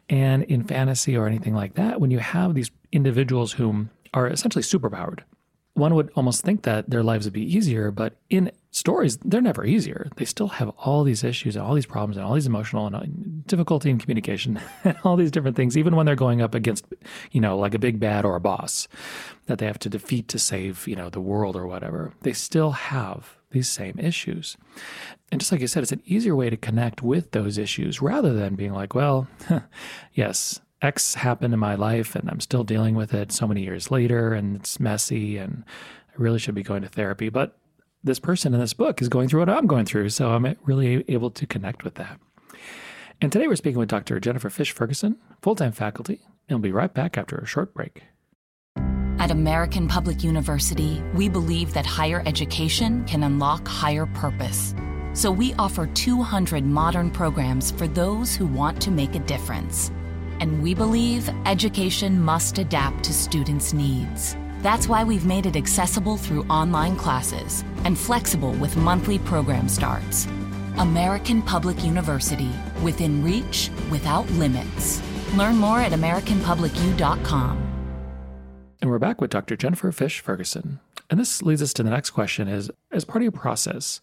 And 0.10 0.43
in 0.43 0.63
fantasy 0.63 1.15
or 1.15 1.27
anything 1.27 1.55
like 1.55 1.75
that, 1.75 2.01
when 2.01 2.12
you 2.12 2.20
have 2.20 2.55
these 2.55 2.72
individuals 2.91 3.53
whom 3.53 3.91
are 4.13 4.27
essentially 4.27 4.63
superpowered, 4.63 5.22
one 5.75 5.96
would 5.96 6.12
almost 6.15 6.43
think 6.43 6.63
that 6.63 6.89
their 6.89 7.03
lives 7.03 7.25
would 7.25 7.34
be 7.34 7.55
easier, 7.55 7.91
but 7.91 8.15
in 8.29 8.51
stories, 8.74 9.18
they're 9.24 9.39
never 9.39 9.63
easier. 9.63 10.10
They 10.18 10.25
still 10.25 10.48
have 10.48 10.70
all 10.80 11.03
these 11.03 11.24
issues 11.24 11.56
and 11.56 11.63
all 11.63 11.75
these 11.75 11.86
problems 11.86 12.18
and 12.18 12.25
all 12.25 12.34
these 12.34 12.48
emotional 12.48 12.88
and 12.88 12.96
uh, 12.96 13.00
difficulty 13.46 13.89
in 13.89 14.00
communication 14.00 14.60
and 14.84 14.98
all 15.03 15.15
these 15.15 15.32
different 15.32 15.56
things, 15.56 15.77
even 15.77 15.96
when 15.96 16.06
they're 16.06 16.15
going 16.15 16.42
up 16.42 16.56
against, 16.56 16.86
you 17.32 17.39
know, 17.39 17.58
like 17.58 17.75
a 17.75 17.80
big 17.80 18.00
bad 18.00 18.25
or 18.25 18.36
a 18.36 18.42
boss 18.42 18.88
that 19.46 19.60
they 19.60 19.68
have 19.68 19.80
to 19.80 19.89
defeat 19.89 20.27
to 20.30 20.39
save, 20.39 20.88
you 20.88 20.96
know, 20.96 21.10
the 21.10 21.22
world 21.22 21.56
or 21.56 21.68
whatever. 21.68 22.13
They 22.22 22.34
still 22.34 22.72
have 22.72 23.38
these 23.51 23.70
same 23.70 23.98
issues. 24.00 24.58
And 25.32 25.39
just 25.39 25.51
like 25.51 25.62
you 25.62 25.68
said, 25.68 25.84
it's 25.84 25.92
an 25.92 26.01
easier 26.06 26.36
way 26.36 26.50
to 26.50 26.58
connect 26.58 27.03
with 27.03 27.32
those 27.32 27.60
issues 27.60 28.01
rather 28.01 28.34
than 28.34 28.56
being 28.56 28.74
like, 28.74 28.96
well, 28.96 29.27
yes, 30.13 30.60
X 30.82 31.13
happened 31.13 31.53
in 31.53 31.60
my 31.60 31.75
life 31.75 32.15
and 32.15 32.30
I'm 32.30 32.39
still 32.39 32.63
dealing 32.63 32.96
with 32.96 33.13
it 33.13 33.32
so 33.32 33.48
many 33.48 33.62
years 33.62 33.92
later 33.92 34.34
and 34.34 34.56
it's 34.56 34.80
messy 34.80 35.38
and 35.38 35.63
I 36.10 36.13
really 36.18 36.39
should 36.39 36.56
be 36.56 36.63
going 36.63 36.82
to 36.82 36.89
therapy. 36.89 37.30
But 37.30 37.56
this 38.03 38.19
person 38.19 38.53
in 38.53 38.60
this 38.60 38.74
book 38.74 39.01
is 39.01 39.10
going 39.10 39.29
through 39.29 39.41
what 39.41 39.50
I'm 39.50 39.67
going 39.67 39.86
through. 39.86 40.10
So 40.10 40.31
I'm 40.31 40.55
really 40.63 41.05
able 41.07 41.31
to 41.31 41.48
connect 41.48 41.83
with 41.83 41.95
that. 41.95 42.19
And 43.22 43.31
today 43.31 43.48
we're 43.48 43.55
speaking 43.55 43.79
with 43.79 43.89
Dr. 43.89 44.19
Jennifer 44.19 44.50
Fisch-Ferguson, 44.50 45.17
full 45.41 45.55
time 45.55 45.72
faculty, 45.72 46.22
and 46.50 46.60
we'll 46.60 46.63
be 46.63 46.72
right 46.72 46.93
back 46.93 47.17
after 47.17 47.38
a 47.38 47.45
short 47.45 47.74
break. 47.74 48.03
At 49.19 49.31
American 49.31 49.88
Public 49.88 50.24
University, 50.24 51.01
we 51.13 51.29
believe 51.29 51.74
that 51.74 51.86
higher 51.86 52.24
education 52.25 53.05
can 53.05 53.24
unlock 53.24 53.67
higher 53.67 54.05
purpose. 54.07 54.75
So 55.13 55.31
we 55.31 55.53
offer 55.53 55.88
200 55.88 56.65
modern 56.65 57.10
programs 57.10 57.72
for 57.72 57.88
those 57.88 58.36
who 58.36 58.48
want 58.48 58.81
to 58.81 58.91
make 58.91 59.15
a 59.15 59.19
difference 59.19 59.91
and 60.43 60.62
we 60.62 60.74
believe 60.74 61.29
education 61.45 62.22
must 62.22 62.57
adapt 62.57 63.01
to 63.05 63.13
students' 63.13 63.72
needs. 63.72 64.36
That's 64.63 64.88
why 64.88 65.03
we've 65.03 65.25
made 65.25 65.46
it 65.46 65.58
accessible 65.58 66.15
through 66.15 66.46
online 66.46 66.96
classes 66.96 67.65
and 67.84 67.98
flexible 67.98 68.53
with 68.53 68.77
monthly 68.77 69.20
program 69.20 69.67
starts. 69.67 70.25
American 70.77 71.41
Public 71.41 71.84
University, 71.84 72.50
within 72.82 73.22
reach, 73.22 73.70
without 73.91 74.27
limits. 74.32 75.01
Learn 75.36 75.58
more 75.58 75.82
at 75.82 75.91
AmericanPublicU.com. 75.91 77.60
And 78.82 78.89
we're 78.89 79.00
back 79.00 79.20
with 79.20 79.32
Dr. 79.32 79.58
Jennifer 79.58 79.91
Fisch-Ferguson. 79.91 80.79
And 81.10 81.20
this 81.20 81.41
leads 81.41 81.62
us 81.62 81.74
to 81.74 81.84
the 81.84 81.89
next 81.89 82.12
question 82.12 82.48
is 82.48 82.72
as 82.89 83.03
part 83.03 83.17
of 83.17 83.24
your 83.24 83.32
process, 83.34 84.00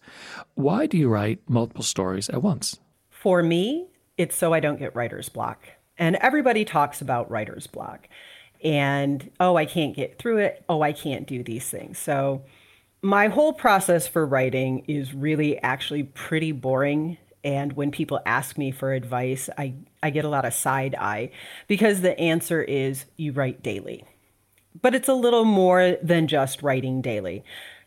why 0.53 0.85
do 0.85 0.95
you 0.95 1.09
write 1.09 1.39
multiple 1.49 1.83
stories 1.83 2.29
at 2.29 2.43
once? 2.43 2.79
For 3.09 3.41
me, 3.41 3.87
it's 4.15 4.37
so 4.37 4.53
I 4.53 4.59
don't 4.59 4.77
get 4.77 4.95
writer's 4.95 5.27
block. 5.27 5.63
And 5.97 6.17
everybody 6.17 6.65
talks 6.65 7.01
about 7.01 7.31
writer's 7.31 7.65
block. 7.65 8.07
And, 8.63 9.31
oh, 9.39 9.55
I 9.55 9.65
can't 9.65 9.95
get 9.95 10.19
through 10.19 10.37
it. 10.37 10.63
Oh, 10.69 10.81
I 10.81 10.93
can't 10.93 11.27
do 11.27 11.43
these 11.43 11.67
things. 11.69 11.97
So, 11.97 12.43
my 13.01 13.29
whole 13.29 13.53
process 13.53 14.07
for 14.07 14.25
writing 14.25 14.83
is 14.87 15.13
really 15.13 15.57
actually 15.63 16.03
pretty 16.03 16.51
boring. 16.51 17.17
And 17.43 17.73
when 17.73 17.89
people 17.89 18.19
ask 18.25 18.57
me 18.57 18.69
for 18.69 18.93
advice, 18.93 19.49
I, 19.57 19.73
I 20.03 20.11
get 20.11 20.25
a 20.25 20.29
lot 20.29 20.45
of 20.45 20.53
side 20.53 20.93
eye 20.93 21.31
because 21.67 22.01
the 22.01 22.17
answer 22.19 22.61
is 22.61 23.05
you 23.17 23.31
write 23.31 23.63
daily. 23.63 24.05
But 24.79 24.93
it's 24.93 25.09
a 25.09 25.15
little 25.15 25.45
more 25.45 25.97
than 26.03 26.27
just 26.27 26.61
writing 26.61 27.01
daily. 27.01 27.43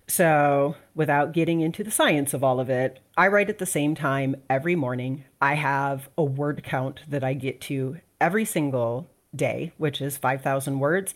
So, 0.07 0.77
without 0.95 1.33
getting 1.33 1.61
into 1.61 1.83
the 1.83 1.91
science 1.91 2.35
of 2.35 2.45
all 2.45 2.61
of 2.61 2.69
it, 2.69 3.01
I 3.17 3.29
write 3.29 3.49
at 3.49 3.59
the 3.59 3.67
same 3.67 3.95
time 3.95 4.37
every 4.51 4.75
morning. 4.75 5.25
I 5.41 5.55
have 5.55 6.11
a 6.19 6.25
word 6.25 6.63
count 6.63 7.01
that 7.09 7.25
I 7.25 7.33
get 7.33 7.61
to 7.63 7.99
every 8.21 8.45
single 8.45 9.09
day, 9.37 9.73
which 9.79 10.01
is 10.01 10.17
5,000 10.17 10.79
words. 10.79 11.15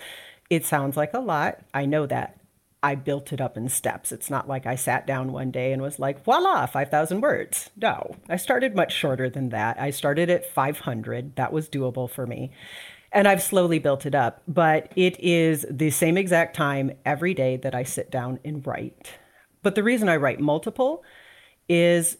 It 0.50 0.64
sounds 0.64 0.96
like 0.96 1.14
a 1.14 1.20
lot. 1.20 1.60
I 1.74 1.86
know 1.86 2.06
that. 2.06 2.38
I 2.82 2.94
built 2.94 3.32
it 3.32 3.40
up 3.40 3.56
in 3.56 3.68
steps. 3.68 4.12
It's 4.12 4.30
not 4.30 4.48
like 4.48 4.64
I 4.64 4.76
sat 4.76 5.06
down 5.06 5.32
one 5.32 5.50
day 5.50 5.72
and 5.72 5.82
was 5.82 5.98
like, 5.98 6.24
voila, 6.24 6.64
5,000 6.66 7.20
words. 7.20 7.70
No, 7.76 8.14
I 8.28 8.36
started 8.36 8.76
much 8.76 8.92
shorter 8.92 9.28
than 9.28 9.48
that. 9.48 9.80
I 9.80 9.90
started 9.90 10.30
at 10.30 10.48
500. 10.48 11.34
That 11.36 11.52
was 11.52 11.68
doable 11.68 12.08
for 12.08 12.26
me. 12.26 12.52
And 13.10 13.26
I've 13.26 13.42
slowly 13.42 13.78
built 13.78 14.06
it 14.06 14.14
up, 14.14 14.42
but 14.46 14.92
it 14.94 15.18
is 15.18 15.66
the 15.68 15.90
same 15.90 16.16
exact 16.16 16.54
time 16.54 16.92
every 17.04 17.34
day 17.34 17.56
that 17.56 17.74
I 17.74 17.82
sit 17.82 18.10
down 18.10 18.38
and 18.44 18.64
write. 18.66 19.12
But 19.62 19.74
the 19.74 19.82
reason 19.82 20.08
I 20.08 20.16
write 20.16 20.40
multiple 20.40 21.02
is 21.68 22.18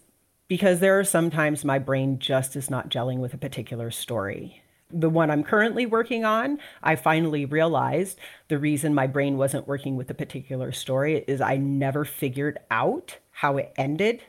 because 0.48 0.80
there 0.80 0.98
are 0.98 1.04
sometimes 1.04 1.64
my 1.64 1.78
brain 1.78 2.18
just 2.18 2.56
is 2.56 2.70
not 2.70 2.88
gelling 2.88 3.18
with 3.18 3.34
a 3.34 3.38
particular 3.38 3.90
story 3.90 4.62
the 4.90 5.10
one 5.10 5.30
I'm 5.30 5.44
currently 5.44 5.86
working 5.86 6.24
on, 6.24 6.58
I 6.82 6.96
finally 6.96 7.44
realized 7.44 8.18
the 8.48 8.58
reason 8.58 8.94
my 8.94 9.06
brain 9.06 9.36
wasn't 9.36 9.68
working 9.68 9.96
with 9.96 10.10
a 10.10 10.14
particular 10.14 10.72
story 10.72 11.24
is 11.26 11.40
I 11.40 11.56
never 11.56 12.04
figured 12.04 12.58
out 12.70 13.18
how 13.30 13.56
it 13.58 13.72
ended. 13.76 14.22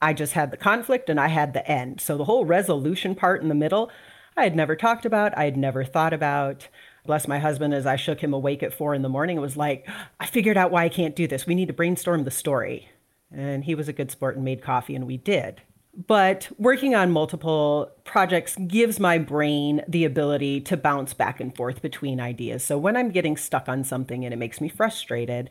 I 0.00 0.12
just 0.12 0.34
had 0.34 0.50
the 0.50 0.56
conflict 0.56 1.08
and 1.08 1.18
I 1.18 1.28
had 1.28 1.54
the 1.54 1.66
end. 1.70 2.00
So 2.00 2.16
the 2.16 2.24
whole 2.24 2.44
resolution 2.44 3.14
part 3.14 3.42
in 3.42 3.48
the 3.48 3.54
middle, 3.54 3.90
I 4.36 4.44
had 4.44 4.56
never 4.56 4.76
talked 4.76 5.06
about, 5.06 5.36
I 5.36 5.44
had 5.44 5.56
never 5.56 5.84
thought 5.84 6.12
about. 6.12 6.68
Bless 7.06 7.26
my 7.26 7.38
husband 7.38 7.74
as 7.74 7.86
I 7.86 7.96
shook 7.96 8.20
him 8.20 8.32
awake 8.32 8.62
at 8.62 8.74
four 8.74 8.94
in 8.94 9.02
the 9.02 9.08
morning. 9.08 9.36
It 9.36 9.40
was 9.40 9.56
like, 9.56 9.88
I 10.20 10.26
figured 10.26 10.56
out 10.56 10.70
why 10.70 10.84
I 10.84 10.88
can't 10.88 11.16
do 11.16 11.26
this. 11.26 11.46
We 11.46 11.54
need 11.54 11.66
to 11.66 11.72
brainstorm 11.72 12.24
the 12.24 12.30
story. 12.30 12.88
And 13.30 13.64
he 13.64 13.74
was 13.74 13.88
a 13.88 13.92
good 13.92 14.10
sport 14.10 14.36
and 14.36 14.44
made 14.44 14.62
coffee, 14.62 14.94
and 14.94 15.06
we 15.06 15.16
did. 15.16 15.62
But 15.94 16.48
working 16.58 16.94
on 16.94 17.10
multiple 17.10 17.90
projects 18.04 18.56
gives 18.56 18.98
my 18.98 19.18
brain 19.18 19.82
the 19.86 20.04
ability 20.04 20.62
to 20.62 20.76
bounce 20.76 21.12
back 21.12 21.38
and 21.38 21.54
forth 21.54 21.82
between 21.82 22.18
ideas. 22.18 22.64
So 22.64 22.78
when 22.78 22.96
I'm 22.96 23.10
getting 23.10 23.36
stuck 23.36 23.68
on 23.68 23.84
something 23.84 24.24
and 24.24 24.32
it 24.32 24.38
makes 24.38 24.60
me 24.60 24.68
frustrated, 24.68 25.50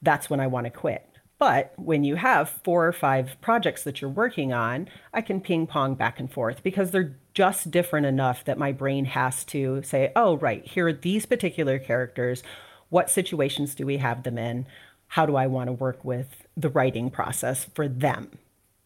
that's 0.00 0.30
when 0.30 0.38
I 0.38 0.46
want 0.46 0.66
to 0.66 0.70
quit. 0.70 1.06
But 1.40 1.72
when 1.76 2.04
you 2.04 2.16
have 2.16 2.50
four 2.64 2.86
or 2.86 2.92
five 2.92 3.36
projects 3.40 3.82
that 3.84 4.00
you're 4.00 4.10
working 4.10 4.52
on, 4.52 4.88
I 5.12 5.22
can 5.22 5.40
ping 5.40 5.66
pong 5.66 5.94
back 5.94 6.20
and 6.20 6.30
forth 6.30 6.62
because 6.62 6.90
they're 6.90 7.16
just 7.32 7.70
different 7.70 8.06
enough 8.06 8.44
that 8.44 8.58
my 8.58 8.72
brain 8.72 9.06
has 9.06 9.42
to 9.46 9.82
say, 9.82 10.12
oh, 10.14 10.36
right, 10.36 10.64
here 10.64 10.86
are 10.88 10.92
these 10.92 11.26
particular 11.26 11.78
characters. 11.78 12.42
What 12.90 13.10
situations 13.10 13.74
do 13.74 13.86
we 13.86 13.96
have 13.96 14.22
them 14.22 14.36
in? 14.36 14.66
How 15.08 15.26
do 15.26 15.34
I 15.34 15.46
want 15.46 15.68
to 15.68 15.72
work 15.72 16.04
with 16.04 16.46
the 16.56 16.68
writing 16.68 17.10
process 17.10 17.64
for 17.64 17.88
them? 17.88 18.38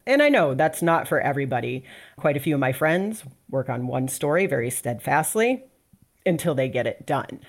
And 0.07 0.23
I 0.23 0.29
know 0.29 0.55
that's 0.55 0.83
not 0.83 1.09
for 1.09 1.21
everybody. 1.21 1.85
Quite 2.17 2.37
a 2.37 2.41
few 2.41 2.55
of 2.55 2.61
my 2.61 2.73
friends 2.73 3.25
work 3.49 3.69
on 3.69 3.87
one 3.87 4.09
story 4.09 4.47
very 4.47 4.71
steadfastly 4.71 5.65
until 6.27 6.55
they 6.55 6.69
get 6.69 6.87
it 6.87 7.07
done. 7.07 7.41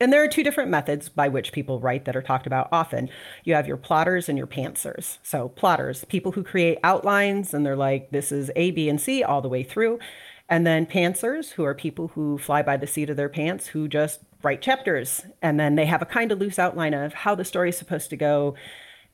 And 0.00 0.12
there 0.12 0.24
are 0.24 0.28
two 0.28 0.42
different 0.42 0.68
methods 0.68 1.08
by 1.08 1.28
which 1.28 1.52
people 1.52 1.78
write 1.78 2.06
that 2.06 2.16
are 2.16 2.22
talked 2.22 2.46
about 2.46 2.68
often. 2.72 3.08
You 3.44 3.54
have 3.54 3.68
your 3.68 3.76
plotters 3.76 4.28
and 4.28 4.36
your 4.36 4.48
pantsers. 4.48 5.18
So, 5.22 5.50
plotters, 5.50 6.04
people 6.06 6.32
who 6.32 6.42
create 6.42 6.78
outlines 6.82 7.54
and 7.54 7.64
they're 7.64 7.76
like, 7.76 8.10
this 8.10 8.32
is 8.32 8.50
A, 8.56 8.72
B, 8.72 8.88
and 8.88 9.00
C 9.00 9.22
all 9.22 9.40
the 9.40 9.48
way 9.48 9.62
through. 9.62 10.00
And 10.48 10.66
then 10.66 10.86
pantsers, 10.86 11.52
who 11.52 11.64
are 11.64 11.74
people 11.74 12.08
who 12.08 12.36
fly 12.36 12.62
by 12.62 12.76
the 12.76 12.86
seat 12.86 13.10
of 13.10 13.16
their 13.16 13.28
pants, 13.28 13.68
who 13.68 13.86
just 13.86 14.20
write 14.42 14.60
chapters. 14.60 15.24
And 15.40 15.58
then 15.60 15.76
they 15.76 15.86
have 15.86 16.02
a 16.02 16.06
kind 16.06 16.32
of 16.32 16.40
loose 16.40 16.58
outline 16.58 16.94
of 16.94 17.14
how 17.14 17.36
the 17.36 17.44
story 17.44 17.68
is 17.68 17.78
supposed 17.78 18.10
to 18.10 18.16
go 18.16 18.56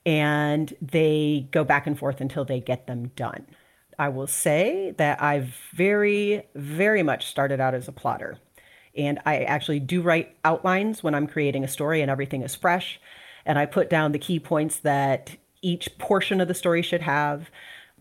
and 0.09 0.75
they 0.81 1.47
go 1.51 1.65
back 1.65 1.87
and 1.87 1.99
forth 1.99 2.23
until 2.23 2.43
they 2.43 2.61
get 2.61 2.87
them 2.87 3.09
done. 3.15 3.45
I 3.99 4.09
will 4.09 4.27
say 4.27 4.95
that 4.97 5.23
I've 5.23 5.55
very, 5.75 6.47
very 6.55 7.03
much 7.03 7.27
started 7.27 7.61
out 7.61 7.75
as 7.75 7.89
a 7.89 7.93
plotter. 7.93 8.39
And 8.97 9.21
I 9.27 9.43
actually 9.43 9.81
do 9.81 10.01
write 10.01 10.35
outlines 10.47 11.03
when 11.03 11.15
I'm 11.15 11.27
creating 11.27 11.63
a 11.63 11.69
story 11.69 12.01
and 12.01 12.11
everything 12.11 12.41
is 12.41 12.55
fresh. 12.55 12.99
And 13.45 13.59
I 13.59 13.67
put 13.67 13.91
down 13.91 14.13
the 14.13 14.19
key 14.19 14.41
points 14.41 14.79
that 14.79 15.37
each 15.61 15.99
portion 15.99 16.41
of 16.41 16.49
the 16.49 16.55
story 16.55 16.81
should 16.81 17.03
have, 17.03 17.51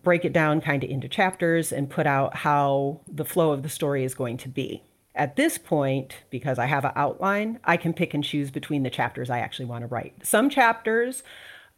break 0.02 0.24
it 0.24 0.32
down 0.32 0.62
kind 0.62 0.82
of 0.82 0.88
into 0.88 1.10
chapters, 1.10 1.72
and 1.72 1.90
put 1.90 2.06
out 2.06 2.36
how 2.36 3.00
the 3.06 3.24
flow 3.24 3.50
of 3.50 3.62
the 3.62 3.68
story 3.68 4.02
is 4.02 4.14
going 4.14 4.38
to 4.38 4.48
be. 4.48 4.82
At 5.14 5.36
this 5.36 5.58
point, 5.58 6.14
because 6.30 6.58
I 6.58 6.66
have 6.66 6.86
an 6.86 6.92
outline, 6.96 7.58
I 7.64 7.76
can 7.76 7.92
pick 7.92 8.14
and 8.14 8.24
choose 8.24 8.50
between 8.50 8.82
the 8.82 8.88
chapters 8.88 9.28
I 9.28 9.40
actually 9.40 9.66
want 9.66 9.82
to 9.82 9.88
write. 9.88 10.14
Some 10.22 10.48
chapters 10.48 11.22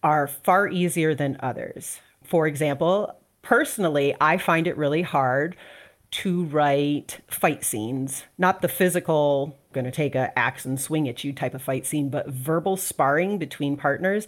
are 0.02 0.26
far 0.26 0.68
easier 0.68 1.14
than 1.14 1.36
others. 1.40 2.00
For 2.24 2.46
example, 2.46 3.16
personally, 3.42 4.14
I 4.20 4.38
find 4.38 4.66
it 4.66 4.76
really 4.76 5.02
hard 5.02 5.56
to 6.10 6.44
write 6.44 7.20
fight 7.28 7.64
scenes, 7.64 8.24
not 8.36 8.62
the 8.62 8.68
physical, 8.68 9.56
going 9.72 9.84
to 9.84 9.90
take 9.90 10.14
an 10.14 10.30
axe 10.36 10.64
and 10.64 10.80
swing 10.80 11.08
at 11.08 11.22
you 11.22 11.32
type 11.32 11.54
of 11.54 11.62
fight 11.62 11.86
scene, 11.86 12.08
but 12.08 12.28
verbal 12.28 12.76
sparring 12.76 13.38
between 13.38 13.76
partners. 13.76 14.26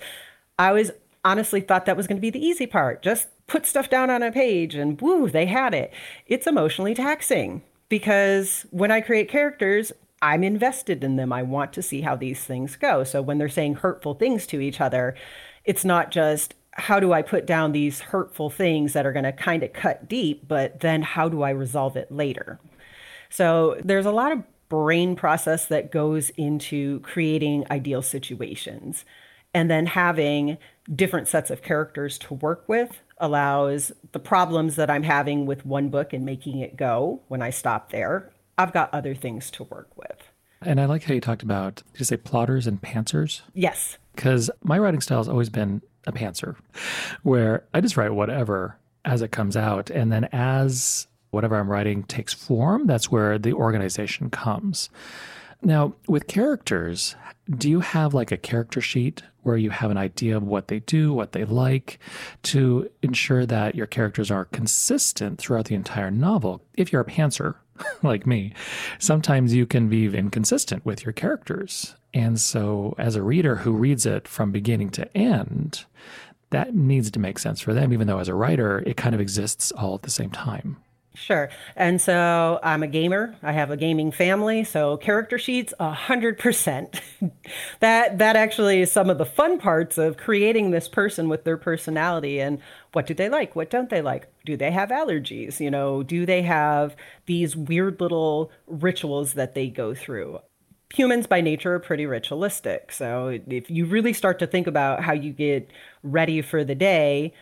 I 0.59 0.69
always 0.69 0.93
honestly 1.25 1.61
thought 1.61 1.87
that 1.87 1.97
was 1.97 2.07
going 2.07 2.17
to 2.17 2.23
be 2.23 2.31
the 2.31 2.45
easy 2.45 2.67
part. 2.67 3.03
Just 3.03 3.29
put 3.47 3.67
stuff 3.67 3.91
down 3.91 4.11
on 4.11 4.23
a 4.23 4.31
page 4.31 4.75
and 4.75 5.01
woo, 5.01 5.29
they 5.29 5.47
had 5.47 5.75
it. 5.75 5.93
It's 6.27 6.47
emotionally 6.47 6.95
taxing 6.95 7.63
because 7.89 8.65
when 8.71 8.91
I 8.91 9.01
create 9.01 9.29
characters, 9.29 9.93
I'm 10.23 10.45
invested 10.45 11.03
in 11.03 11.17
them. 11.17 11.33
I 11.33 11.43
want 11.43 11.73
to 11.75 11.83
see 11.83 12.01
how 12.01 12.17
these 12.17 12.45
things 12.45 12.77
go. 12.77 13.03
So 13.03 13.21
when 13.21 13.39
they're 13.39 13.49
saying 13.49 13.75
hurtful 13.75 14.15
things 14.15 14.47
to 14.47 14.61
each 14.61 14.81
other, 14.81 15.17
it's 15.65 15.85
not 15.85 16.11
just 16.11 16.55
how 16.73 17.01
do 17.01 17.13
I 17.13 17.21
put 17.23 17.45
down 17.45 17.73
these 17.73 18.01
hurtful 18.01 18.49
things 18.49 18.93
that 18.95 19.05
are 19.05 19.13
going 19.13 19.25
to 19.25 19.33
kind 19.33 19.63
of 19.63 19.73
cut 19.73 20.09
deep, 20.09 20.49
but 20.49 20.81
then 20.81 21.03
how 21.03 21.29
do 21.29 21.43
I 21.43 21.51
resolve 21.51 21.97
it 21.97 22.11
later? 22.11 22.61
So 23.29 23.77
there's 23.85 24.07
a 24.07 24.13
lot 24.13 24.33
of 24.33 24.45
brain 24.69 25.17
process 25.17 25.67
that 25.67 25.91
goes 25.91 26.31
into 26.31 27.01
creating 27.01 27.67
ideal 27.71 28.01
situations. 28.01 29.05
And 29.53 29.71
then 29.71 29.85
having 29.85 30.57
different 30.95 31.29
sets 31.29 31.51
of 31.51 31.63
characters 31.63 32.17
to 32.19 32.35
work 32.35 32.65
with 32.69 33.03
allows 33.19 33.93
the 34.13 34.19
problems 34.19 34.77
that 34.77 34.89
I'm 34.89 35.03
having 35.03 35.45
with 35.45 35.67
one 35.67 35.91
book 35.91 36.15
and 36.15 36.25
making 36.25 36.59
it 36.61 36.77
go 36.77 37.21
when 37.29 37.43
I 37.43 37.51
stop 37.51 37.91
there. 37.91 38.33
I've 38.59 38.73
got 38.73 38.93
other 38.93 39.15
things 39.15 39.51
to 39.53 39.65
work 39.65 39.89
with. 39.97 40.31
And 40.61 40.81
I 40.81 40.85
like 40.85 41.03
how 41.05 41.15
you 41.15 41.21
talked 41.21 41.43
about, 41.43 41.77
did 41.93 42.01
you 42.01 42.05
say 42.05 42.17
plotters 42.17 42.67
and 42.67 42.81
pantsers? 42.81 43.43
Yes. 43.55 43.99
Because 44.15 44.51
my 44.63 44.79
writing 44.79 45.01
style 45.01 45.19
has 45.19 45.29
always 45.29 45.49
been 45.49 45.83
a 46.07 46.13
pantser, 46.13 46.57
where 47.23 47.65
I 47.75 47.81
just 47.81 47.97
write 47.97 48.15
whatever 48.15 48.79
as 49.05 49.23
it 49.23 49.33
comes 49.33 49.57
out. 49.57 49.91
And 49.91 50.13
then 50.13 50.29
as 50.33 51.09
whatever 51.31 51.57
I'm 51.57 51.71
writing 51.71 52.05
takes 52.05 52.33
form, 52.33 52.87
that's 52.87 53.11
where 53.11 53.39
the 53.39 53.55
organization 53.55 54.31
comes. 54.31 54.91
Now, 55.63 55.95
with 56.09 56.27
characters, 56.27 57.15
do 57.49 57.71
you 57.71 57.81
have 57.81 58.15
like 58.15 58.33
a 58.33 58.37
character 58.37 58.81
sheet 58.81 59.23
where 59.43 59.57
you 59.57 59.71
have 59.71 59.91
an 59.91 59.97
idea 59.97 60.37
of 60.37 60.43
what 60.43 60.69
they 60.69 60.81
do, 60.81 61.13
what 61.13 61.33
they 61.33 61.45
like, 61.45 61.99
to 62.45 62.89
ensure 63.03 63.47
that 63.47 63.75
your 63.77 63.87
characters 63.87 64.31
are 64.31 64.47
consistent 64.47 65.39
throughout 65.39 65.67
the 65.67 65.77
entire 65.77 66.11
novel? 66.11 66.63
If 66.77 66.93
you're 66.93 67.03
a 67.03 67.07
pantser 67.07 67.57
like 68.03 68.27
me, 68.27 68.55
sometimes 68.99 69.55
you 69.55 69.67
can 69.67 69.89
be 69.89 70.07
inconsistent 70.07 70.85
with 70.85 71.05
your 71.05 71.13
characters. 71.13 71.95
And 72.13 72.41
so, 72.41 72.95
as 72.99 73.15
a 73.15 73.23
reader 73.23 73.57
who 73.57 73.73
reads 73.73 74.05
it 74.05 74.27
from 74.27 74.51
beginning 74.51 74.91
to 74.91 75.17
end, 75.17 75.85
that 76.51 76.75
needs 76.75 77.11
to 77.13 77.21
make 77.21 77.39
sense 77.39 77.61
for 77.61 77.73
them, 77.73 77.93
even 77.93 78.07
though 78.07 78.19
as 78.19 78.29
a 78.29 78.35
writer, 78.35 78.83
it 78.85 78.97
kind 78.97 79.15
of 79.15 79.21
exists 79.21 79.73
all 79.73 79.95
at 79.95 80.03
the 80.03 80.11
same 80.11 80.31
time. 80.31 80.77
Sure. 81.15 81.51
And 81.77 82.01
so 82.01 82.59
I'm 82.63 82.83
a 82.83 82.87
gamer. 82.87 83.37
I 83.43 83.53
have 83.53 83.71
a 83.71 83.77
gaming 83.77 84.13
family, 84.13 84.65
so 84.65 84.97
character 84.97 85.39
sheets 85.39 85.75
a 85.79 85.93
hundred 85.93 86.39
percent. 86.39 87.01
That 87.81 88.19
that 88.19 88.37
actually 88.37 88.81
is 88.81 88.91
some 88.93 89.11
of 89.11 89.19
the 89.19 89.27
fun 89.27 89.59
parts 89.59 89.99
of 89.99 90.17
creating 90.17 90.71
this 90.71 90.89
person 90.89 91.29
with 91.29 91.45
their 91.45 91.57
personality 91.57 92.41
and 92.41 92.61
what 92.93 93.07
do 93.07 93.15
they 93.15 93.29
like? 93.29 93.55
What 93.57 93.71
don't 93.71 93.91
they 93.91 94.01
like? 94.03 94.29
Do 94.47 94.57
they 94.57 94.71
have 94.71 94.89
allergies? 94.91 95.61
You 95.61 95.71
know, 95.71 96.03
do 96.03 96.25
they 96.27 96.43
have 96.43 96.97
these 97.27 97.57
weird 97.57 98.01
little 98.01 98.51
rituals 98.67 99.35
that 99.35 99.55
they 99.55 99.69
go 99.69 99.95
through? 99.95 100.41
humans 100.95 101.27
by 101.27 101.41
nature 101.41 101.75
are 101.75 101.79
pretty 101.79 102.05
ritualistic. 102.05 102.93
So 102.93 103.41
if 103.49 103.71
you 103.71 103.87
really 103.87 104.13
start 104.13 104.39
to 104.41 104.47
think 104.47 104.67
about 104.67 105.03
how 105.03 105.15
you 105.15 105.33
get 105.33 105.71
ready 106.03 106.43
for 106.43 106.65
the 106.65 106.75
day, 106.75 107.33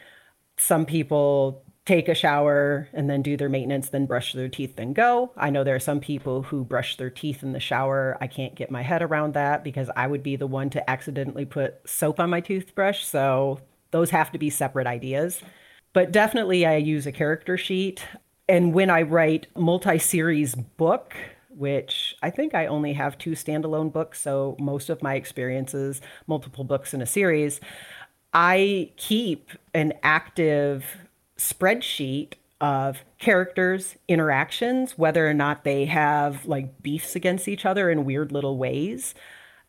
some 0.57 0.87
people 0.87 1.65
take 1.91 2.09
a 2.09 2.15
shower 2.15 2.89
and 2.93 3.11
then 3.11 3.21
do 3.21 3.37
their 3.37 3.49
maintenance, 3.49 3.89
then 3.89 4.07
brush 4.07 4.33
their 4.33 4.49
teeth, 4.49 4.77
then 4.77 4.93
go. 4.93 5.33
I 5.37 5.51
know 5.51 5.65
there 5.65 5.75
are 5.75 5.81
some 5.81 5.99
people 5.99 6.43
who 6.43 6.63
brush 6.63 6.97
their 6.97 7.11
teeth 7.11 7.43
in 7.43 7.51
the 7.51 7.59
shower. 7.59 8.17
I 8.21 8.29
can't 8.29 8.55
get 8.55 8.71
my 8.71 8.83
head 8.83 9.03
around 9.03 9.35
that 9.35 9.65
because 9.65 9.91
I 9.97 10.07
would 10.07 10.23
be 10.23 10.37
the 10.37 10.47
one 10.47 10.71
to 10.71 10.89
accidentally 10.89 11.45
put 11.45 11.81
soap 11.85 12.21
on 12.21 12.31
my 12.31 12.41
toothbrush. 12.41 13.05
So 13.05 13.59
those 13.91 14.11
have 14.11 14.31
to 14.31 14.39
be 14.39 14.51
separate 14.51 14.87
ideas. 14.87 15.43
But 15.93 16.13
definitely, 16.13 16.65
I 16.65 16.77
use 16.77 17.09
a 17.09 17.13
character 17.13 17.59
sheet. 17.59 18.05
And 18.49 18.73
when 18.73 18.89
I 18.89 19.03
write 19.03 19.49
multi 19.57 19.99
series 19.99 20.55
book, 20.55 21.17
which 21.49 22.15
I 22.23 22.31
think 22.31 22.55
I 22.55 22.67
only 22.67 22.93
have 22.93 23.19
two 23.19 23.33
standalone 23.33 23.93
books. 23.93 24.21
So 24.21 24.57
most 24.61 24.91
of 24.91 25.03
my 25.03 25.17
experiences, 25.17 26.01
multiple 26.29 26.63
books 26.63 26.95
in 26.95 27.03
a 27.03 27.07
series, 27.07 27.61
I 28.33 28.93
keep 28.97 29.51
an 29.75 29.95
active 30.05 30.85
spreadsheet 31.41 32.35
of 32.61 33.03
characters, 33.19 33.97
interactions, 34.07 34.99
whether 34.99 35.29
or 35.29 35.33
not 35.33 35.65
they 35.65 35.87
have 35.87 36.45
like 36.45 36.83
beefs 36.83 37.17
against 37.17 37.49
each 37.49 37.65
other 37.65 37.91
in 37.91 38.05
weird 38.05 38.31
little 38.31 38.59
ways. 38.59 39.15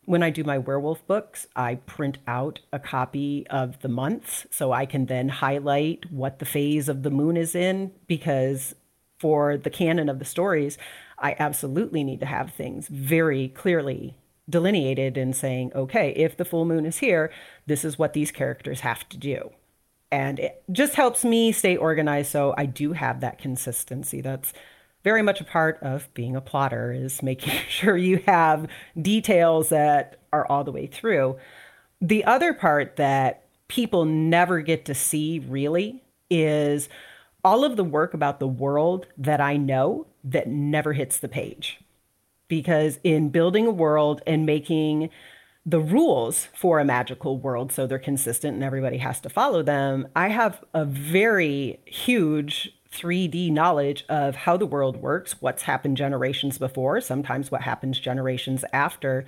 When 0.04 0.22
I 0.22 0.32
do 0.32 0.44
my 0.44 0.58
werewolf 0.58 1.06
books, 1.08 1.48
I 1.56 1.76
print 1.76 2.18
out 2.28 2.60
a 2.74 2.80
copy 2.80 3.48
of 3.50 3.80
the 3.82 3.88
months 3.88 4.46
so 4.52 4.74
I 4.74 4.86
can 4.86 5.06
then 5.06 5.30
highlight 5.30 6.12
what 6.12 6.40
the 6.40 6.46
phase 6.46 6.90
of 6.90 7.04
the 7.04 7.12
moon 7.12 7.38
is 7.38 7.56
in 7.56 7.94
because 8.08 8.76
for 9.18 9.56
the 9.56 9.70
canon 9.70 10.10
of 10.10 10.20
the 10.20 10.26
stories, 10.26 10.78
I 11.18 11.36
absolutely 11.40 12.04
need 12.04 12.20
to 12.20 12.26
have 12.26 12.52
things 12.52 12.88
very 12.90 13.48
clearly 13.48 14.18
delineated 14.50 15.18
and 15.18 15.34
saying, 15.34 15.72
okay, 15.74 16.12
if 16.18 16.36
the 16.36 16.44
full 16.44 16.66
moon 16.66 16.86
is 16.86 16.98
here, 16.98 17.32
this 17.68 17.86
is 17.86 17.98
what 17.98 18.14
these 18.14 18.32
characters 18.32 18.82
have 18.82 19.08
to 19.10 19.18
do. 19.18 19.52
And 20.12 20.40
it 20.40 20.64
just 20.72 20.96
helps 20.96 21.24
me 21.24 21.52
stay 21.52 21.78
organized 21.78 22.32
so 22.32 22.54
I 22.58 22.66
do 22.66 22.94
have 22.94 23.22
that 23.22 23.38
consistency. 23.38 24.22
That's 24.22 24.54
very 25.04 25.22
much 25.22 25.42
a 25.42 25.46
part 25.46 25.80
of 25.82 26.14
being 26.14 26.36
a 26.36 26.42
plotter 26.42 26.92
is 26.92 27.24
making 27.24 27.54
sure 27.70 27.98
you 27.98 28.22
have 28.28 28.68
details 29.00 29.70
that 29.70 30.20
are 30.34 30.46
all 30.48 30.64
the 30.64 30.72
way 30.72 30.88
through. 30.88 31.38
The 32.02 32.24
other 32.26 32.54
part 32.54 32.96
that 32.98 33.46
people 33.68 34.06
never 34.06 34.62
get 34.62 34.86
to 34.86 34.94
see 34.94 35.40
really 35.40 36.04
is 36.30 36.90
all 37.44 37.64
of 37.64 37.78
the 37.78 37.84
work 37.84 38.14
about 38.14 38.40
the 38.40 38.48
world 38.48 39.08
that 39.18 39.42
I 39.42 39.58
know 39.58 40.08
that 40.24 40.48
never 40.48 40.94
hits 40.94 41.18
the 41.18 41.30
page. 41.30 41.80
Because 42.48 43.00
in 43.04 43.30
building 43.30 43.66
a 43.66 43.72
world 43.72 44.22
and 44.28 44.46
making 44.46 45.10
the 45.66 45.80
rules 45.80 46.48
for 46.54 46.80
a 46.80 46.86
magical 46.86 47.38
world 47.38 47.72
so 47.72 47.86
they're 47.86 48.00
consistent 48.00 48.56
and 48.56 48.64
everybody 48.64 48.98
has 48.98 49.20
to 49.22 49.30
follow 49.30 49.62
them, 49.62 50.08
I 50.16 50.30
have 50.30 50.64
a 50.74 50.86
very 50.86 51.80
huge 51.86 52.72
3D 52.92 53.52
knowledge 53.52 54.04
of 54.10 54.36
how 54.36 54.58
the 54.58 54.66
world 54.66 54.98
works, 54.98 55.36
what's 55.40 55.64
happened 55.64 55.98
generations 55.98 56.58
before, 56.58 57.00
sometimes 57.00 57.52
what 57.52 57.62
happens 57.62 58.00
generations 58.00 58.66
after. 58.74 59.26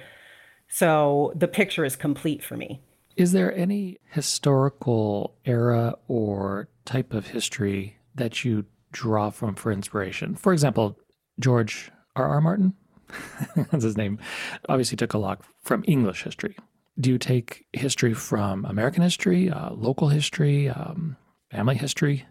So 0.67 1.31
the 1.35 1.47
picture 1.47 1.85
is 1.85 1.95
complete 1.95 2.43
for 2.43 2.57
me. 2.57 2.81
Is 3.15 3.31
there 3.31 3.55
any 3.55 3.99
historical 4.09 5.35
era 5.45 5.95
or 6.07 6.67
type 6.83 7.13
of 7.13 7.27
history 7.27 7.97
that 8.15 8.43
you 8.43 8.65
draw 8.91 9.29
from 9.29 9.55
for 9.55 9.71
inspiration? 9.71 10.35
For 10.35 10.51
example, 10.51 10.97
George 11.39 11.91
R. 12.15 12.27
R. 12.27 12.41
Martin, 12.41 12.73
that's 13.55 13.83
his 13.83 13.97
name, 13.97 14.19
obviously 14.69 14.97
took 14.97 15.13
a 15.13 15.17
lot 15.17 15.41
from 15.61 15.83
English 15.87 16.23
history. 16.23 16.57
Do 16.99 17.09
you 17.09 17.17
take 17.17 17.65
history 17.73 18.13
from 18.13 18.65
American 18.65 19.01
history, 19.01 19.49
uh, 19.49 19.71
local 19.73 20.09
history, 20.09 20.69
um, 20.69 21.17
family 21.49 21.75
history? 21.75 22.25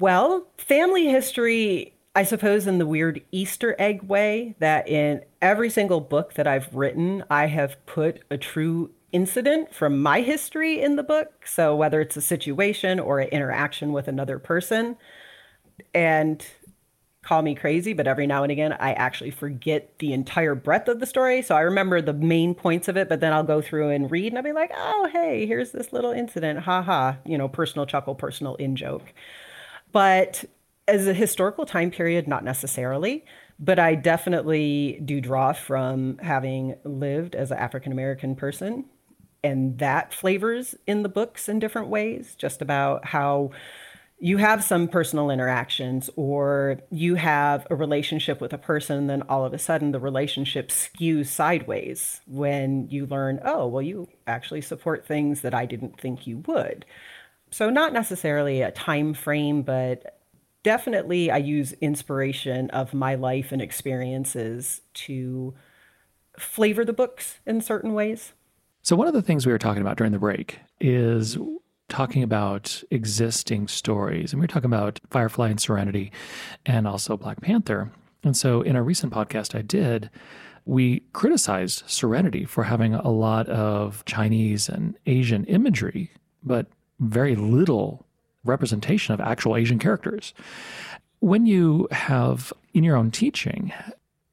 Well, 0.00 0.46
family 0.58 1.06
history, 1.06 1.94
I 2.14 2.24
suppose, 2.24 2.66
in 2.66 2.78
the 2.78 2.86
weird 2.86 3.22
Easter 3.30 3.76
egg 3.78 4.02
way, 4.02 4.56
that 4.58 4.88
in 4.88 5.22
every 5.40 5.70
single 5.70 6.00
book 6.00 6.34
that 6.34 6.46
I've 6.46 6.74
written, 6.74 7.22
I 7.30 7.46
have 7.46 7.76
put 7.86 8.22
a 8.30 8.38
true 8.38 8.90
incident 9.12 9.74
from 9.74 10.00
my 10.00 10.20
history 10.20 10.80
in 10.80 10.96
the 10.96 11.02
book. 11.02 11.46
So 11.46 11.74
whether 11.76 12.00
it's 12.00 12.16
a 12.16 12.22
situation 12.22 12.98
or 12.98 13.20
an 13.20 13.28
interaction 13.28 13.92
with 13.92 14.08
another 14.08 14.38
person. 14.38 14.96
And 15.94 16.44
call 17.22 17.42
me 17.42 17.54
crazy, 17.54 17.92
but 17.92 18.06
every 18.06 18.26
now 18.26 18.42
and 18.42 18.50
again, 18.50 18.72
I 18.72 18.94
actually 18.94 19.30
forget 19.30 19.98
the 19.98 20.12
entire 20.12 20.54
breadth 20.54 20.88
of 20.88 21.00
the 21.00 21.06
story. 21.06 21.42
So 21.42 21.54
I 21.54 21.60
remember 21.60 22.00
the 22.00 22.14
main 22.14 22.54
points 22.54 22.88
of 22.88 22.96
it, 22.96 23.08
but 23.08 23.20
then 23.20 23.32
I'll 23.32 23.42
go 23.42 23.60
through 23.60 23.90
and 23.90 24.10
read 24.10 24.28
and 24.28 24.38
I'll 24.38 24.44
be 24.44 24.52
like, 24.52 24.72
oh, 24.74 25.08
hey, 25.12 25.46
here's 25.46 25.72
this 25.72 25.92
little 25.92 26.12
incident. 26.12 26.60
Ha 26.60 26.82
ha. 26.82 27.18
You 27.26 27.36
know, 27.36 27.48
personal 27.48 27.84
chuckle, 27.84 28.14
personal 28.14 28.54
in 28.56 28.74
joke. 28.74 29.12
But 29.92 30.46
as 30.88 31.06
a 31.06 31.14
historical 31.14 31.66
time 31.66 31.90
period, 31.90 32.26
not 32.26 32.42
necessarily. 32.42 33.24
But 33.58 33.78
I 33.78 33.94
definitely 33.94 35.02
do 35.04 35.20
draw 35.20 35.52
from 35.52 36.16
having 36.18 36.76
lived 36.84 37.34
as 37.34 37.50
an 37.50 37.58
African 37.58 37.92
American 37.92 38.34
person. 38.34 38.86
And 39.44 39.78
that 39.78 40.14
flavors 40.14 40.74
in 40.86 41.02
the 41.02 41.10
books 41.10 41.48
in 41.48 41.58
different 41.58 41.88
ways, 41.88 42.34
just 42.38 42.62
about 42.62 43.06
how 43.06 43.50
you 44.22 44.36
have 44.36 44.62
some 44.62 44.86
personal 44.86 45.30
interactions 45.30 46.10
or 46.14 46.78
you 46.90 47.14
have 47.14 47.66
a 47.70 47.74
relationship 47.74 48.38
with 48.40 48.52
a 48.52 48.58
person 48.58 48.98
and 48.98 49.10
then 49.10 49.22
all 49.22 49.46
of 49.46 49.54
a 49.54 49.58
sudden 49.58 49.92
the 49.92 49.98
relationship 49.98 50.68
skews 50.68 51.26
sideways 51.26 52.20
when 52.26 52.86
you 52.90 53.06
learn 53.06 53.40
oh 53.44 53.66
well 53.66 53.82
you 53.82 54.06
actually 54.26 54.60
support 54.60 55.06
things 55.06 55.40
that 55.40 55.54
i 55.54 55.64
didn't 55.66 55.98
think 55.98 56.26
you 56.26 56.38
would. 56.46 56.84
So 57.50 57.70
not 57.70 57.92
necessarily 57.92 58.60
a 58.60 58.70
time 58.70 59.14
frame 59.14 59.62
but 59.62 60.20
definitely 60.62 61.30
i 61.30 61.38
use 61.38 61.72
inspiration 61.80 62.68
of 62.70 62.92
my 62.92 63.14
life 63.14 63.52
and 63.52 63.62
experiences 63.62 64.82
to 64.92 65.54
flavor 66.38 66.84
the 66.84 66.92
books 66.92 67.38
in 67.46 67.60
certain 67.60 67.94
ways. 67.94 68.32
So 68.82 68.96
one 68.96 69.08
of 69.08 69.14
the 69.14 69.22
things 69.22 69.46
we 69.46 69.52
were 69.52 69.58
talking 69.58 69.82
about 69.82 69.96
during 69.96 70.12
the 70.12 70.18
break 70.18 70.58
is 70.80 71.36
talking 71.90 72.22
about 72.22 72.82
existing 72.90 73.68
stories. 73.68 74.32
And 74.32 74.40
we 74.40 74.44
are 74.44 74.48
talking 74.48 74.70
about 74.70 75.00
Firefly 75.10 75.50
and 75.50 75.60
Serenity 75.60 76.12
and 76.64 76.86
also 76.86 77.16
Black 77.16 77.40
Panther. 77.42 77.92
And 78.22 78.36
so 78.36 78.62
in 78.62 78.76
a 78.76 78.82
recent 78.82 79.12
podcast 79.12 79.54
I 79.54 79.62
did, 79.62 80.08
we 80.64 81.00
criticized 81.12 81.82
Serenity 81.86 82.44
for 82.44 82.64
having 82.64 82.94
a 82.94 83.10
lot 83.10 83.48
of 83.48 84.04
Chinese 84.04 84.68
and 84.68 84.96
Asian 85.06 85.44
imagery, 85.46 86.10
but 86.42 86.66
very 87.00 87.34
little 87.34 88.06
representation 88.44 89.12
of 89.12 89.20
actual 89.20 89.56
Asian 89.56 89.78
characters. 89.78 90.32
When 91.18 91.44
you 91.44 91.88
have 91.90 92.52
in 92.72 92.84
your 92.84 92.96
own 92.96 93.10
teaching, 93.10 93.72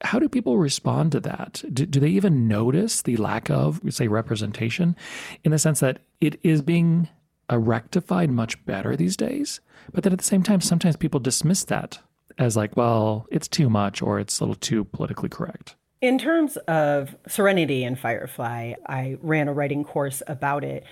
how 0.01 0.19
do 0.19 0.29
people 0.29 0.57
respond 0.57 1.11
to 1.13 1.19
that? 1.21 1.63
Do, 1.73 1.85
do, 1.85 1.99
they 1.99 2.09
even 2.09 2.47
notice 2.47 3.01
the 3.01 3.17
lack 3.17 3.49
of, 3.49 3.81
say, 3.89 4.07
representation 4.07 4.95
in 5.43 5.51
the 5.51 5.59
sense 5.59 5.79
that 5.79 5.99
it 6.21 6.39
is 6.43 6.61
being 6.61 7.09
uh, 7.51 7.57
rectified 7.57 8.29
much 8.29 8.63
better 8.65 8.95
these 8.95 9.17
days. 9.17 9.59
But 9.93 10.03
then 10.03 10.13
at 10.13 10.19
the 10.19 10.25
same 10.25 10.43
time, 10.43 10.61
sometimes 10.61 10.97
people 10.97 11.19
dismiss 11.19 11.63
that 11.65 11.99
as 12.37 12.55
like, 12.55 12.75
well, 12.77 13.25
it's 13.31 13.47
too 13.47 13.69
much 13.69 14.01
or 14.01 14.19
it's 14.19 14.39
a 14.39 14.43
little 14.43 14.55
too 14.55 14.83
politically 14.85 15.29
correct. 15.29 15.75
In 16.01 16.19
terms 16.19 16.57
of 16.67 17.15
Serenity 17.27 17.83
and 17.83 17.97
Firefly, 17.97 18.73
I 18.85 19.17
ran 19.21 19.47
a 19.47 19.53
writing 19.53 19.83
course 19.83 20.21
about 20.27 20.63
it. 20.63 20.83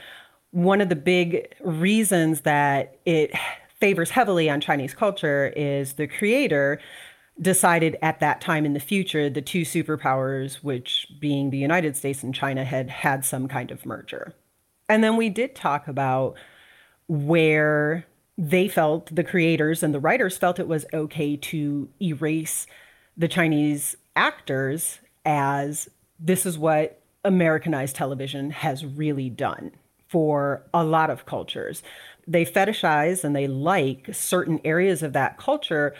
One 0.51 0.81
of 0.81 0.89
the 0.89 0.95
big 0.95 1.53
reasons 1.63 2.41
that 2.41 2.97
it 3.05 3.31
favors 3.79 4.09
heavily 4.09 4.49
on 4.49 4.61
Chinese 4.61 4.93
culture 4.95 5.53
is 5.55 5.93
the 5.93 6.07
creator 6.07 6.79
decided 7.39 7.97
at 8.01 8.21
that 8.21 8.41
time 8.41 8.65
in 8.65 8.73
the 8.73 8.79
future 8.79 9.29
the 9.29 9.41
two 9.41 9.61
superpowers, 9.61 10.55
which 10.63 11.07
being 11.19 11.49
the 11.49 11.57
United 11.57 11.95
States 11.97 12.23
and 12.23 12.33
China, 12.33 12.63
had 12.63 12.89
had 12.89 13.25
some 13.25 13.47
kind 13.47 13.71
of 13.71 13.85
merger. 13.85 14.33
And 14.87 15.03
then 15.03 15.17
we 15.17 15.29
did 15.29 15.55
talk 15.55 15.87
about 15.87 16.35
where 17.07 18.05
they 18.37 18.67
felt, 18.67 19.15
the 19.15 19.23
creators 19.23 19.81
and 19.83 19.93
the 19.93 19.99
writers 19.99 20.37
felt 20.37 20.59
it 20.59 20.67
was 20.67 20.85
okay 20.93 21.37
to 21.37 21.89
erase 22.01 22.67
the 23.17 23.27
Chinese 23.27 23.95
actors 24.15 24.99
as 25.25 25.89
this 26.19 26.45
is 26.45 26.57
what 26.57 27.01
Americanized 27.23 27.95
television 27.95 28.51
has 28.51 28.85
really 28.85 29.29
done 29.29 29.71
for 30.07 30.61
a 30.73 30.83
lot 30.83 31.09
of 31.09 31.25
cultures. 31.25 31.81
They 32.27 32.45
fetishize 32.45 33.23
and 33.23 33.35
they 33.35 33.47
like 33.47 34.09
certain 34.13 34.59
areas 34.63 35.01
of 35.01 35.13
that 35.13 35.37
culture, 35.37 35.95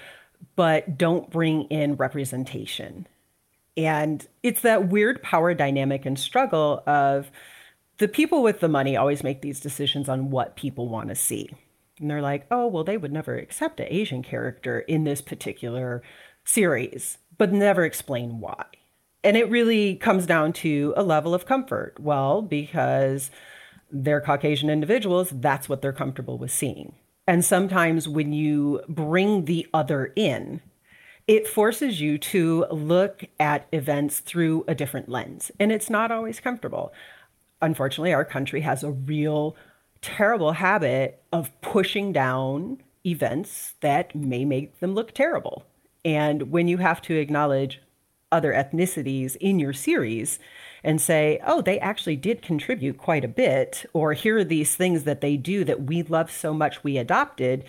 but 0.55 0.97
don't 0.97 1.29
bring 1.29 1.63
in 1.63 1.95
representation. 1.95 3.07
And 3.77 4.25
it's 4.43 4.61
that 4.61 4.89
weird 4.89 5.21
power 5.23 5.53
dynamic 5.53 6.05
and 6.05 6.19
struggle 6.19 6.83
of, 6.85 7.31
the 7.97 8.08
people 8.08 8.43
with 8.43 8.60
the 8.60 8.67
money 8.67 8.95
always 8.95 9.23
make 9.23 9.41
these 9.41 9.60
decisions 9.60 10.10
on 10.10 10.29
what 10.31 10.55
people 10.55 10.89
want 10.89 11.10
to 11.10 11.15
see. 11.15 11.49
And 11.99 12.10
they're 12.10 12.21
like, 12.21 12.45
oh, 12.51 12.67
well, 12.67 12.84
they 12.84 12.97
would 12.97 13.13
never 13.13 13.38
accept 13.38 13.79
an 13.79 13.88
Asian 13.89 14.21
character 14.21 14.79
in 14.81 15.05
this 15.05 15.21
particular 15.21 16.03
series, 16.43 17.17
but 17.38 17.53
never 17.53 17.86
explain 17.86 18.39
why. 18.39 18.65
And 19.23 19.38
it 19.38 19.49
really 19.49 19.95
comes 19.95 20.25
down 20.25 20.53
to 20.53 20.93
a 20.95 21.03
level 21.03 21.34
of 21.34 21.45
comfort. 21.45 21.95
Well, 21.99 22.41
because 22.41 23.31
they're 23.91 24.21
Caucasian 24.21 24.69
individuals, 24.69 25.29
that's 25.31 25.69
what 25.69 25.81
they're 25.81 25.93
comfortable 25.93 26.38
with 26.38 26.51
seeing. 26.51 26.93
And 27.27 27.43
sometimes 27.43 28.08
when 28.08 28.34
you 28.34 28.81
bring 28.88 29.45
the 29.45 29.67
other 29.73 30.12
in, 30.15 30.62
it 31.27 31.47
forces 31.47 31.99
you 31.99 32.19
to 32.19 32.67
look 32.69 33.23
at 33.39 33.67
events 33.71 34.19
through 34.19 34.63
a 34.67 34.75
different 34.75 35.10
lens. 35.10 35.49
And 35.60 35.71
it's 35.71 35.89
not 35.89 36.12
always 36.12 36.39
comfortable 36.39 36.93
unfortunately, 37.61 38.13
our 38.13 38.25
country 38.25 38.61
has 38.61 38.83
a 38.83 38.91
real 38.91 39.55
terrible 40.01 40.53
habit 40.53 41.21
of 41.31 41.51
pushing 41.61 42.11
down 42.13 42.81
events 43.05 43.73
that 43.81 44.15
may 44.15 44.45
make 44.45 44.79
them 44.79 44.93
look 44.93 45.13
terrible. 45.13 45.65
And 46.03 46.51
when 46.51 46.67
you 46.67 46.77
have 46.77 47.01
to 47.03 47.15
acknowledge 47.15 47.81
other 48.31 48.53
ethnicities 48.53 49.35
in 49.37 49.59
your 49.59 49.73
series 49.73 50.39
and 50.83 51.01
say, 51.01 51.39
oh, 51.45 51.61
they 51.61 51.79
actually 51.79 52.15
did 52.15 52.41
contribute 52.41 52.97
quite 52.97 53.23
a 53.23 53.29
bit, 53.29 53.85
or 53.93 54.13
here 54.13 54.37
are 54.37 54.43
these 54.43 54.75
things 54.75 55.03
that 55.03 55.21
they 55.21 55.37
do 55.37 55.63
that 55.63 55.83
we 55.83 56.03
love 56.03 56.31
so 56.31 56.53
much 56.53 56.83
we 56.83 56.97
adopted, 56.97 57.63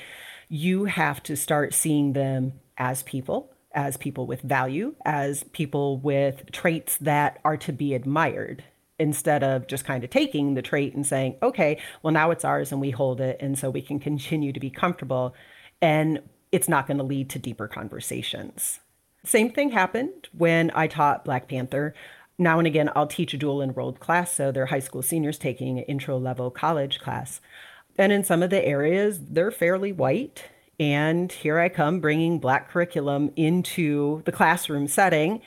you 0.49 0.85
have 0.85 1.23
to 1.23 1.37
start 1.37 1.73
seeing 1.73 2.13
them 2.13 2.53
as 2.77 3.03
people, 3.03 3.53
as 3.73 3.97
people 3.97 4.27
with 4.27 4.43
value, 4.43 4.95
as 5.05 5.45
people 5.53 5.99
with 5.99 6.51
traits 6.53 6.99
that 6.99 7.39
are 7.45 7.57
to 7.57 7.73
be 7.73 7.95
admired 7.95 8.65
instead 8.99 9.43
of 9.43 9.67
just 9.67 9.85
kind 9.85 10.05
of 10.05 10.11
taking 10.11 10.55
the 10.55 10.63
trait 10.63 10.95
and 10.95 11.07
saying, 11.07 11.37
okay, 11.43 11.79
well, 12.03 12.13
now 12.13 12.31
it's 12.31 12.45
ours 12.45 12.73
and 12.73 12.81
we 12.81 12.91
hold 12.91 13.21
it. 13.21 13.37
And 13.41 13.59
so 13.59 13.71
we 13.71 13.83
can 13.83 13.99
continue 13.99 14.53
to 14.53 14.61
be 14.61 14.71
comfortable. 14.71 15.35
And 15.83 16.21
it's 16.53 16.69
not 16.69 16.87
going 16.87 16.99
to 16.99 17.05
lead 17.05 17.29
to 17.31 17.39
deeper 17.39 17.69
conversations. 17.69 18.81
Same 19.25 19.51
thing 19.51 19.71
happened 19.71 20.29
when 20.33 20.71
I 20.75 20.87
taught 20.87 21.25
Black 21.25 21.49
Panther. 21.49 21.95
Now 22.39 22.59
and 22.59 22.67
again, 22.67 22.91
I'll 22.95 23.07
teach 23.07 23.35
a 23.35 23.39
dual 23.39 23.61
enrolled 23.61 24.01
class. 24.01 24.33
So 24.33 24.51
they're 24.51 24.67
high 24.67 24.79
school 24.79 25.03
seniors 25.03 25.39
taking 25.39 25.79
an 25.79 25.85
intro 25.85 26.19
level 26.19 26.51
college 26.51 27.01
class. 27.01 27.41
And 27.99 28.13
in 28.13 28.25
some 28.25 28.43
of 28.43 28.51
the 28.51 28.65
areas, 28.65 29.21
they're 29.21 29.51
fairly 29.51 29.93
white. 29.93 30.45
And 30.79 31.33
here 31.33 31.59
I 31.59 31.69
come 31.69 32.01
bringing 32.01 32.39
Black 32.39 32.71
curriculum 32.71 33.33
into 33.37 34.23
the 34.25 34.33
classroom 34.33 34.87
setting. 34.87 35.43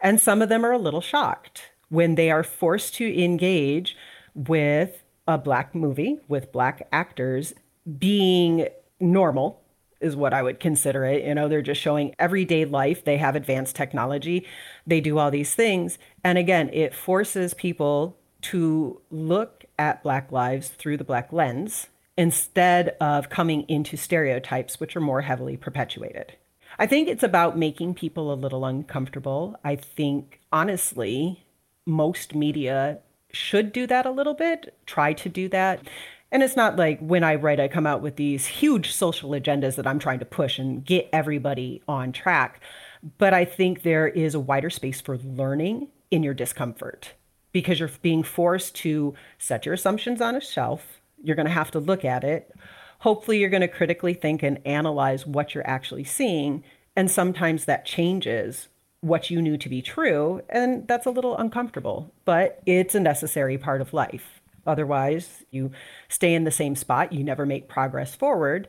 And 0.00 0.20
some 0.20 0.42
of 0.42 0.48
them 0.48 0.64
are 0.64 0.72
a 0.72 0.78
little 0.78 1.02
shocked 1.02 1.71
when 1.92 2.14
they 2.14 2.30
are 2.30 2.42
forced 2.42 2.94
to 2.94 3.22
engage 3.22 3.94
with 4.34 5.02
a 5.28 5.36
black 5.36 5.74
movie 5.74 6.18
with 6.26 6.50
black 6.50 6.88
actors 6.90 7.52
being 7.98 8.66
normal 8.98 9.60
is 10.00 10.16
what 10.16 10.32
I 10.32 10.42
would 10.42 10.58
consider 10.58 11.04
it. 11.04 11.22
You 11.22 11.34
know, 11.34 11.48
they're 11.48 11.60
just 11.60 11.82
showing 11.82 12.14
everyday 12.18 12.64
life. 12.64 13.04
They 13.04 13.18
have 13.18 13.36
advanced 13.36 13.76
technology. 13.76 14.46
They 14.86 15.02
do 15.02 15.18
all 15.18 15.30
these 15.30 15.54
things. 15.54 15.98
And 16.24 16.38
again, 16.38 16.70
it 16.72 16.94
forces 16.94 17.52
people 17.52 18.16
to 18.40 19.02
look 19.10 19.66
at 19.78 20.02
Black 20.02 20.32
lives 20.32 20.68
through 20.68 20.96
the 20.96 21.04
Black 21.04 21.30
lens 21.30 21.88
instead 22.16 22.96
of 23.02 23.28
coming 23.28 23.66
into 23.68 23.98
stereotypes, 23.98 24.80
which 24.80 24.96
are 24.96 25.00
more 25.00 25.20
heavily 25.20 25.58
perpetuated. 25.58 26.38
I 26.78 26.86
think 26.86 27.06
it's 27.06 27.22
about 27.22 27.58
making 27.58 27.94
people 27.94 28.32
a 28.32 28.34
little 28.34 28.64
uncomfortable. 28.64 29.60
I 29.62 29.76
think, 29.76 30.40
honestly, 30.50 31.44
most 31.86 32.34
media 32.34 32.98
should 33.32 33.72
do 33.72 33.86
that 33.86 34.06
a 34.06 34.10
little 34.10 34.34
bit, 34.34 34.74
try 34.86 35.12
to 35.14 35.28
do 35.28 35.48
that. 35.48 35.80
And 36.30 36.42
it's 36.42 36.56
not 36.56 36.76
like 36.76 36.98
when 37.00 37.24
I 37.24 37.34
write, 37.34 37.60
I 37.60 37.68
come 37.68 37.86
out 37.86 38.00
with 38.00 38.16
these 38.16 38.46
huge 38.46 38.92
social 38.92 39.30
agendas 39.30 39.76
that 39.76 39.86
I'm 39.86 39.98
trying 39.98 40.18
to 40.20 40.24
push 40.24 40.58
and 40.58 40.84
get 40.84 41.08
everybody 41.12 41.82
on 41.86 42.12
track. 42.12 42.60
But 43.18 43.34
I 43.34 43.44
think 43.44 43.82
there 43.82 44.08
is 44.08 44.34
a 44.34 44.40
wider 44.40 44.70
space 44.70 45.00
for 45.00 45.18
learning 45.18 45.88
in 46.10 46.22
your 46.22 46.34
discomfort 46.34 47.12
because 47.52 47.80
you're 47.80 47.90
being 48.00 48.22
forced 48.22 48.74
to 48.76 49.14
set 49.38 49.66
your 49.66 49.74
assumptions 49.74 50.20
on 50.20 50.34
a 50.34 50.40
shelf. 50.40 51.00
You're 51.22 51.36
going 51.36 51.46
to 51.46 51.52
have 51.52 51.70
to 51.72 51.78
look 51.78 52.04
at 52.04 52.24
it. 52.24 52.54
Hopefully, 53.00 53.38
you're 53.38 53.50
going 53.50 53.60
to 53.60 53.68
critically 53.68 54.14
think 54.14 54.42
and 54.42 54.60
analyze 54.64 55.26
what 55.26 55.54
you're 55.54 55.66
actually 55.66 56.04
seeing. 56.04 56.64
And 56.96 57.10
sometimes 57.10 57.66
that 57.66 57.84
changes 57.84 58.68
what 59.02 59.30
you 59.30 59.42
knew 59.42 59.58
to 59.58 59.68
be 59.68 59.82
true. 59.82 60.40
And 60.48 60.88
that's 60.88 61.06
a 61.06 61.10
little 61.10 61.36
uncomfortable, 61.36 62.10
but 62.24 62.62
it's 62.64 62.94
a 62.94 63.00
necessary 63.00 63.58
part 63.58 63.80
of 63.80 63.92
life. 63.92 64.40
Otherwise, 64.66 65.44
you 65.50 65.72
stay 66.08 66.34
in 66.34 66.44
the 66.44 66.50
same 66.50 66.76
spot, 66.76 67.12
you 67.12 67.22
never 67.22 67.44
make 67.44 67.68
progress 67.68 68.14
forward. 68.14 68.68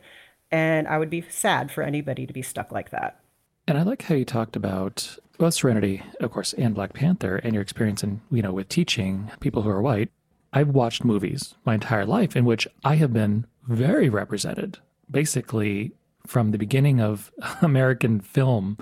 And 0.52 0.88
I 0.88 0.98
would 0.98 1.10
be 1.10 1.24
sad 1.30 1.72
for 1.72 1.84
anybody 1.84 2.26
to 2.26 2.34
be 2.34 2.42
stuck 2.42 2.72
like 2.72 2.90
that. 2.90 3.20
And 3.68 3.78
I 3.78 3.84
like 3.84 4.02
how 4.02 4.16
you 4.16 4.26
talked 4.26 4.56
about 4.56 5.18
both 5.38 5.54
Serenity, 5.54 6.04
of 6.20 6.32
course, 6.32 6.54
and 6.54 6.76
Black 6.76 6.94
Panther, 6.94 7.38
and 7.38 7.54
your 7.54 7.62
experience 7.62 8.04
in, 8.04 8.22
you 8.30 8.42
know, 8.42 8.54
with 8.54 8.70
teaching 8.70 9.32
people 9.40 9.62
who 9.62 9.70
are 9.70 9.82
white. 9.82 10.10
I've 10.52 10.70
watched 10.70 11.04
movies 11.04 11.56
my 11.66 11.76
entire 11.76 12.06
life 12.06 12.36
in 12.36 12.46
which 12.46 12.68
I 12.84 12.96
have 12.96 13.14
been 13.14 13.46
very 13.68 14.10
represented, 14.10 14.80
basically 15.10 15.94
from 16.26 16.52
the 16.52 16.58
beginning 16.58 17.02
of 17.02 17.32
American 17.62 18.20
film 18.20 18.78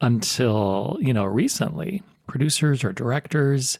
until, 0.00 0.98
you 1.00 1.12
know, 1.12 1.24
recently. 1.24 2.02
Producers 2.26 2.82
or 2.82 2.92
directors, 2.92 3.78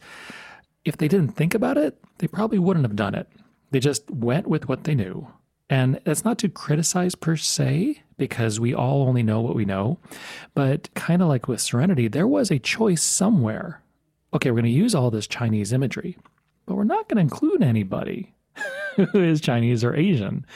if 0.85 0.97
they 0.97 1.09
didn't 1.09 1.33
think 1.33 1.53
about 1.55 1.77
it, 1.77 1.99
they 2.19 2.29
probably 2.29 2.59
wouldn't 2.59 2.87
have 2.87 2.97
done 2.97 3.15
it. 3.15 3.29
They 3.73 3.81
just 3.81 4.09
went 4.11 4.47
with 4.47 4.69
what 4.69 4.85
they 4.85 4.95
knew. 4.95 5.27
And 5.69 6.01
that's 6.05 6.25
not 6.25 6.39
to 6.39 6.49
criticize 6.49 7.17
per 7.17 7.37
se, 7.37 8.01
because 8.17 8.61
we 8.61 8.75
all 8.75 9.03
only 9.03 9.23
know 9.23 9.41
what 9.41 9.57
we 9.57 9.65
know. 9.65 9.99
But 10.55 10.93
kind 10.95 11.23
of 11.23 11.29
like 11.29 11.49
with 11.49 11.61
Serenity, 11.61 12.09
there 12.09 12.27
was 12.27 12.51
a 12.51 12.59
choice 12.59 13.03
somewhere. 13.03 13.83
Okay, 14.33 14.51
we're 14.51 14.61
going 14.61 14.65
to 14.65 14.71
use 14.71 14.95
all 14.95 15.11
this 15.11 15.27
Chinese 15.27 15.73
imagery, 15.73 16.17
but 16.67 16.77
we're 16.77 16.85
not 16.85 17.09
going 17.09 17.17
to 17.17 17.23
include 17.23 17.63
anybody 17.63 18.35
who 18.97 19.23
is 19.23 19.41
Chinese 19.41 19.85
or 19.85 19.95
Asian. 19.95 20.47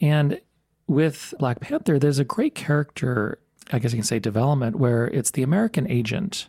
And 0.00 0.40
with 0.88 1.34
Black 1.38 1.60
Panther, 1.60 1.98
there's 1.98 2.18
a 2.18 2.24
great 2.24 2.54
character, 2.54 3.38
I 3.70 3.78
guess 3.78 3.92
you 3.92 3.98
can 3.98 4.04
say, 4.04 4.18
development 4.18 4.76
where 4.76 5.06
it's 5.06 5.30
the 5.30 5.42
American 5.42 5.88
agent 5.88 6.48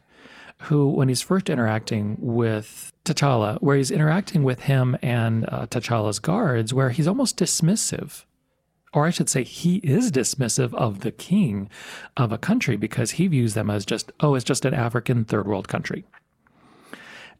who, 0.64 0.90
when 0.90 1.08
he's 1.08 1.22
first 1.22 1.50
interacting 1.50 2.18
with 2.20 2.92
T'Challa, 3.06 3.62
where 3.62 3.78
he's 3.78 3.92
interacting 3.92 4.44
with 4.44 4.62
him 4.62 4.98
and 5.02 5.46
uh, 5.50 5.68
T'Challa's 5.68 6.20
guards, 6.20 6.74
where 6.74 6.90
he's 6.90 7.08
almost 7.08 7.38
dismissive. 7.38 8.26
Or 8.92 9.06
I 9.06 9.12
should 9.12 9.30
say, 9.30 9.44
he 9.44 9.78
is 9.78 10.12
dismissive 10.12 10.74
of 10.74 11.02
the 11.02 11.12
king 11.12 11.70
of 12.18 12.32
a 12.32 12.38
country 12.38 12.76
because 12.76 13.12
he 13.12 13.28
views 13.28 13.54
them 13.54 13.70
as 13.70 13.86
just, 13.86 14.12
oh, 14.20 14.36
it's 14.36 14.44
just 14.44 14.66
an 14.66 14.74
African 14.74 15.26
third 15.26 15.48
world 15.48 15.68
country. 15.68 16.06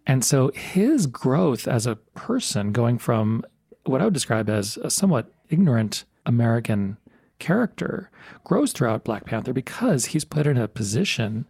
And 0.06 0.24
so 0.24 0.52
his 0.54 1.08
growth 1.08 1.68
as 1.68 1.88
a 1.88 1.96
person, 1.96 2.72
going 2.72 2.98
from 3.00 3.44
what 3.84 4.02
I 4.02 4.06
would 4.06 4.14
describe 4.14 4.50
as 4.50 4.78
a 4.78 4.90
somewhat 4.90 5.34
ignorant 5.50 6.06
American 6.30 6.98
character, 7.40 8.12
grows 8.44 8.72
throughout 8.72 9.04
Black 9.04 9.26
Panther 9.26 9.52
because 9.52 10.06
he's 10.06 10.24
put 10.24 10.46
in 10.46 10.58
a 10.58 10.68
position 10.68 11.46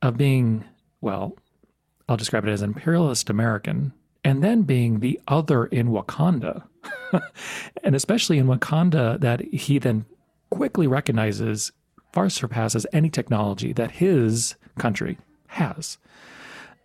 of 0.00 0.16
being 0.16 0.64
well, 1.00 1.36
I'll 2.08 2.16
describe 2.16 2.46
it 2.46 2.50
as 2.50 2.62
imperialist 2.62 3.28
American, 3.28 3.92
and 4.24 4.42
then 4.42 4.62
being 4.62 5.00
the 5.00 5.20
other 5.26 5.66
in 5.66 5.88
Wakanda. 5.88 6.62
and 7.82 7.96
especially 7.96 8.38
in 8.38 8.46
Wakanda, 8.46 9.18
that 9.20 9.40
he 9.52 9.78
then 9.78 10.04
quickly 10.50 10.86
recognizes 10.86 11.72
far 12.12 12.30
surpasses 12.30 12.86
any 12.92 13.10
technology 13.10 13.72
that 13.72 13.92
his 13.92 14.54
country 14.78 15.18
has. 15.48 15.98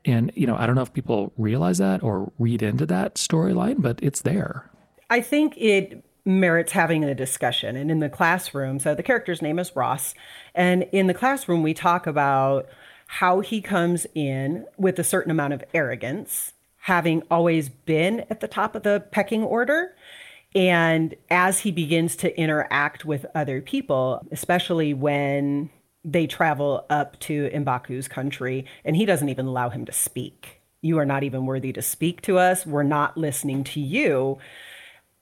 And, 0.04 0.32
you 0.36 0.48
know, 0.48 0.56
I 0.56 0.66
don't 0.66 0.76
know 0.76 0.82
if 0.82 0.94
people 0.94 1.34
realize 1.38 1.78
that 1.78 2.02
or 2.02 2.32
read 2.40 2.64
into 2.64 2.86
that 2.88 3.16
storyline, 3.16 3.82
but 3.82 4.00
it's 4.02 4.22
there. 4.22 4.72
I 5.10 5.22
think 5.22 5.56
it 5.58 6.04
merits 6.28 6.74
having 6.74 7.04
a 7.04 7.16
discussion. 7.16 7.76
And 7.78 7.90
in 7.90 8.00
the 8.00 8.10
classroom, 8.10 8.80
so 8.80 8.94
the 8.94 9.02
character's 9.02 9.42
name 9.42 9.58
is 9.58 9.76
Ross. 9.76 10.14
And 10.54 10.84
in 10.92 11.08
the 11.08 11.14
classroom, 11.14 11.64
we 11.64 11.74
talk 11.74 12.06
about 12.06 12.68
how 13.08 13.40
he 13.40 13.62
comes 13.62 14.06
in 14.14 14.66
with 14.78 15.00
a 15.00 15.04
certain 15.04 15.32
amount 15.32 15.54
of 15.54 15.64
arrogance, 15.74 16.52
having 16.82 17.24
always 17.32 17.70
been 17.70 18.26
at 18.30 18.42
the 18.42 18.48
top 18.48 18.76
of 18.76 18.84
the 18.84 19.06
pecking 19.12 19.44
order. 19.44 19.96
And 20.54 21.16
as 21.30 21.60
he 21.60 21.72
begins 21.72 22.18
to 22.18 22.38
interact 22.40 23.06
with 23.06 23.26
other 23.34 23.62
people, 23.62 24.28
especially 24.30 24.94
when 24.94 25.70
they 26.04 26.28
travel 26.28 26.86
up 26.90 27.18
to 27.22 27.50
Mbaku's 27.54 28.08
country, 28.10 28.66
and 28.84 28.96
he 28.96 29.06
doesn't 29.06 29.30
even 29.30 29.46
allow 29.46 29.70
him 29.70 29.86
to 29.86 29.92
speak. 29.94 30.62
You 30.82 31.00
are 31.00 31.06
not 31.06 31.24
even 31.24 31.46
worthy 31.46 31.72
to 31.74 31.82
speak 31.82 32.22
to 32.24 32.38
us. 32.38 32.66
We're 32.66 32.84
not 32.84 33.18
listening 33.18 33.64
to 33.66 33.80
you. 33.80 34.38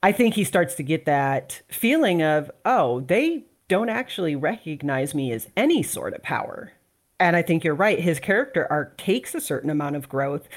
I 0.05 0.11
think 0.11 0.35
he 0.35 0.43
starts 0.43 0.75
to 0.75 0.83
get 0.83 1.05
that 1.05 1.63
feeling 1.67 2.21
of, 2.21 2.51
oh, 2.63 2.99
they 2.99 3.45
don't 3.67 3.89
actually 3.89 4.35
recognize 4.35 5.15
me 5.15 5.31
as 5.31 5.47
any 5.57 5.81
sort 5.81 6.13
of 6.13 6.21
power. 6.21 6.73
And 7.19 7.35
I 7.35 7.41
think 7.41 7.63
you're 7.63 7.73
right. 7.73 7.99
His 7.99 8.19
character 8.19 8.67
arc 8.69 8.99
takes 8.99 9.33
a 9.33 9.41
certain 9.41 9.71
amount 9.71 9.95
of 9.95 10.07
growth. 10.07 10.47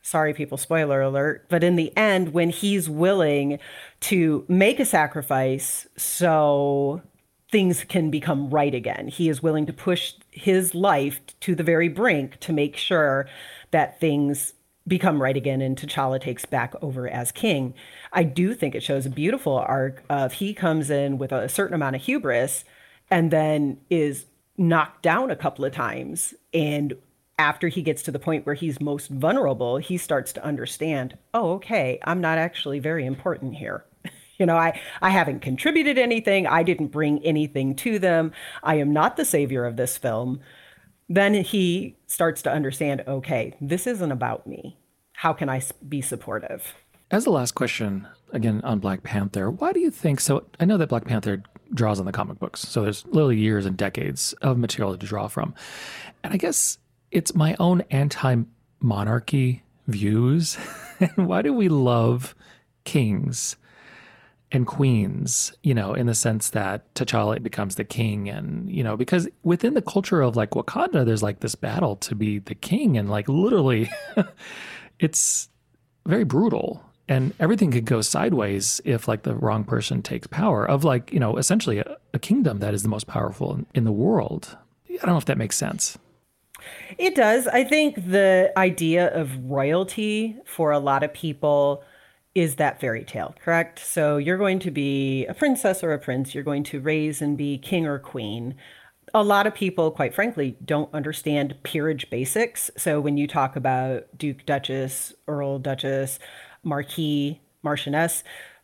Sorry, 0.00 0.32
people, 0.32 0.56
spoiler 0.56 1.02
alert. 1.02 1.44
But 1.50 1.62
in 1.62 1.76
the 1.76 1.94
end, 1.98 2.32
when 2.32 2.48
he's 2.48 2.88
willing 2.88 3.58
to 4.00 4.46
make 4.48 4.80
a 4.80 4.86
sacrifice 4.86 5.86
so 5.98 7.02
things 7.52 7.84
can 7.84 8.10
become 8.10 8.48
right 8.48 8.74
again, 8.74 9.08
he 9.08 9.28
is 9.28 9.42
willing 9.42 9.66
to 9.66 9.72
push 9.74 10.14
his 10.30 10.74
life 10.74 11.20
to 11.40 11.54
the 11.54 11.62
very 11.62 11.90
brink 11.90 12.40
to 12.40 12.54
make 12.54 12.74
sure 12.74 13.28
that 13.70 14.00
things 14.00 14.54
become 14.88 15.22
right 15.22 15.36
again 15.36 15.60
and 15.60 15.76
T'Challa 15.76 16.20
takes 16.20 16.44
back 16.44 16.74
over 16.82 17.08
as 17.08 17.30
king. 17.30 17.74
I 18.12 18.24
do 18.24 18.54
think 18.54 18.74
it 18.74 18.82
shows 18.82 19.06
a 19.06 19.10
beautiful 19.10 19.56
arc 19.56 20.02
of 20.08 20.34
he 20.34 20.54
comes 20.54 20.90
in 20.90 21.18
with 21.18 21.30
a 21.30 21.48
certain 21.48 21.74
amount 21.74 21.96
of 21.96 22.02
hubris 22.02 22.64
and 23.10 23.30
then 23.30 23.78
is 23.90 24.26
knocked 24.56 25.02
down 25.02 25.30
a 25.30 25.36
couple 25.36 25.64
of 25.64 25.72
times. 25.72 26.34
And 26.52 26.94
after 27.38 27.68
he 27.68 27.82
gets 27.82 28.02
to 28.02 28.10
the 28.10 28.18
point 28.18 28.44
where 28.44 28.54
he's 28.54 28.80
most 28.80 29.08
vulnerable, 29.08 29.76
he 29.76 29.96
starts 29.96 30.32
to 30.32 30.44
understand, 30.44 31.16
oh, 31.32 31.52
okay, 31.52 32.00
I'm 32.04 32.20
not 32.20 32.38
actually 32.38 32.80
very 32.80 33.06
important 33.06 33.54
here. 33.54 33.84
you 34.38 34.46
know, 34.46 34.56
I, 34.56 34.80
I 35.00 35.10
haven't 35.10 35.40
contributed 35.40 35.98
anything. 35.98 36.46
I 36.46 36.64
didn't 36.64 36.88
bring 36.88 37.24
anything 37.24 37.76
to 37.76 37.98
them. 37.98 38.32
I 38.62 38.76
am 38.76 38.92
not 38.92 39.16
the 39.16 39.24
savior 39.24 39.64
of 39.64 39.76
this 39.76 39.96
film. 39.96 40.40
Then 41.08 41.34
he 41.34 41.96
starts 42.06 42.42
to 42.42 42.52
understand, 42.52 43.02
okay, 43.06 43.54
this 43.60 43.86
isn't 43.86 44.12
about 44.12 44.46
me. 44.46 44.76
How 45.12 45.32
can 45.32 45.48
I 45.48 45.62
be 45.88 46.00
supportive? 46.00 46.74
As 47.10 47.24
the 47.24 47.30
last 47.30 47.54
question, 47.54 48.06
again 48.32 48.60
on 48.62 48.78
Black 48.78 49.02
Panther, 49.02 49.50
why 49.50 49.72
do 49.72 49.80
you 49.80 49.90
think 49.90 50.20
so? 50.20 50.44
I 50.60 50.64
know 50.66 50.76
that 50.76 50.88
Black 50.90 51.06
Panther 51.06 51.42
draws 51.72 52.00
on 52.00 52.06
the 52.06 52.12
comic 52.12 52.38
books. 52.38 52.60
So 52.60 52.82
there's 52.82 53.06
literally 53.06 53.38
years 53.38 53.66
and 53.66 53.76
decades 53.76 54.32
of 54.34 54.58
material 54.58 54.96
to 54.96 55.06
draw 55.06 55.28
from. 55.28 55.54
And 56.22 56.34
I 56.34 56.36
guess 56.36 56.78
it's 57.10 57.34
my 57.34 57.56
own 57.58 57.82
anti 57.90 58.42
monarchy 58.80 59.62
views. 59.86 60.58
and 61.00 61.26
why 61.26 61.42
do 61.42 61.52
we 61.52 61.68
love 61.68 62.34
kings 62.84 63.56
and 64.50 64.66
queens, 64.66 65.52
you 65.62 65.74
know, 65.74 65.92
in 65.92 66.06
the 66.06 66.14
sense 66.14 66.50
that 66.50 66.94
T'Challa 66.94 67.42
becomes 67.42 67.74
the 67.74 67.84
king 67.84 68.28
and, 68.28 68.70
you 68.70 68.82
know, 68.82 68.96
because 68.96 69.28
within 69.42 69.74
the 69.74 69.82
culture 69.82 70.22
of 70.22 70.36
like 70.36 70.50
Wakanda, 70.50 71.04
there's 71.04 71.22
like 71.22 71.40
this 71.40 71.54
battle 71.54 71.96
to 71.96 72.14
be 72.14 72.38
the 72.38 72.54
king 72.54 72.96
and 72.96 73.10
like 73.10 73.28
literally 73.28 73.90
it's 74.98 75.48
very 76.06 76.24
brutal. 76.24 76.82
And 77.10 77.32
everything 77.40 77.70
could 77.70 77.86
go 77.86 78.00
sideways 78.00 78.80
if 78.84 79.08
like 79.08 79.22
the 79.22 79.34
wrong 79.34 79.64
person 79.64 80.02
takes 80.02 80.26
power 80.26 80.68
of 80.68 80.84
like 80.84 81.10
you 81.12 81.18
know 81.18 81.36
essentially 81.36 81.78
a, 81.78 81.96
a 82.12 82.18
kingdom 82.18 82.58
that 82.58 82.74
is 82.74 82.82
the 82.82 82.88
most 82.88 83.06
powerful 83.06 83.54
in, 83.54 83.66
in 83.74 83.84
the 83.84 83.92
world. 83.92 84.56
I 84.90 85.06
don't 85.06 85.14
know 85.14 85.18
if 85.18 85.24
that 85.26 85.38
makes 85.38 85.56
sense. 85.56 85.96
It 86.98 87.14
does. 87.14 87.46
I 87.46 87.64
think 87.64 87.94
the 88.10 88.52
idea 88.56 89.14
of 89.14 89.30
royalty 89.44 90.36
for 90.44 90.72
a 90.72 90.78
lot 90.78 91.02
of 91.02 91.12
people 91.12 91.82
is 92.38 92.56
that 92.56 92.80
fairy 92.80 93.04
tale 93.04 93.34
correct 93.42 93.78
so 93.78 94.16
you're 94.16 94.38
going 94.38 94.58
to 94.58 94.70
be 94.70 95.26
a 95.26 95.34
princess 95.34 95.82
or 95.82 95.92
a 95.92 95.98
prince 95.98 96.34
you're 96.34 96.44
going 96.44 96.64
to 96.64 96.80
raise 96.80 97.20
and 97.20 97.36
be 97.36 97.58
king 97.58 97.86
or 97.86 97.98
queen 97.98 98.54
a 99.14 99.22
lot 99.22 99.46
of 99.46 99.54
people, 99.54 99.90
quite 99.90 100.14
frankly, 100.14 100.58
don't 100.62 100.92
understand 100.92 101.56
peerage 101.62 102.10
basics. 102.10 102.70
So 102.76 103.00
when 103.00 103.16
you 103.16 103.26
talk 103.26 103.56
about 103.56 104.04
Duke, 104.18 104.44
Duchess, 104.44 105.14
Earl, 105.26 105.60
Duchess, 105.60 106.18
Marquis, 106.62 107.40
Marchioness. 107.64 108.22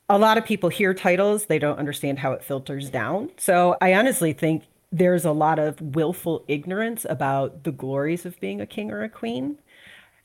A 0.09 0.19
lot 0.19 0.39
of 0.39 0.45
people 0.45 0.69
hear 0.69 0.93
titles, 0.93 1.47
they 1.47 1.59
don't 1.59 1.79
understand 1.79 2.19
how 2.19 2.33
it 2.33 2.45
filters 2.45 2.91
down. 2.91 3.31
So 3.37 3.77
I 3.81 3.95
honestly 3.95 4.33
think 4.33 4.65
there's 4.93 5.25
a 5.25 5.33
lot 5.33 5.59
of 5.59 5.81
willful 5.81 6.45
ignorance 6.47 7.07
about 7.09 7.65
the 7.65 7.73
glories 7.73 8.27
of 8.27 8.39
being 8.39 8.61
a 8.61 8.67
king 8.67 8.91
or 8.91 9.03
a 9.03 9.09
queen. 9.09 9.59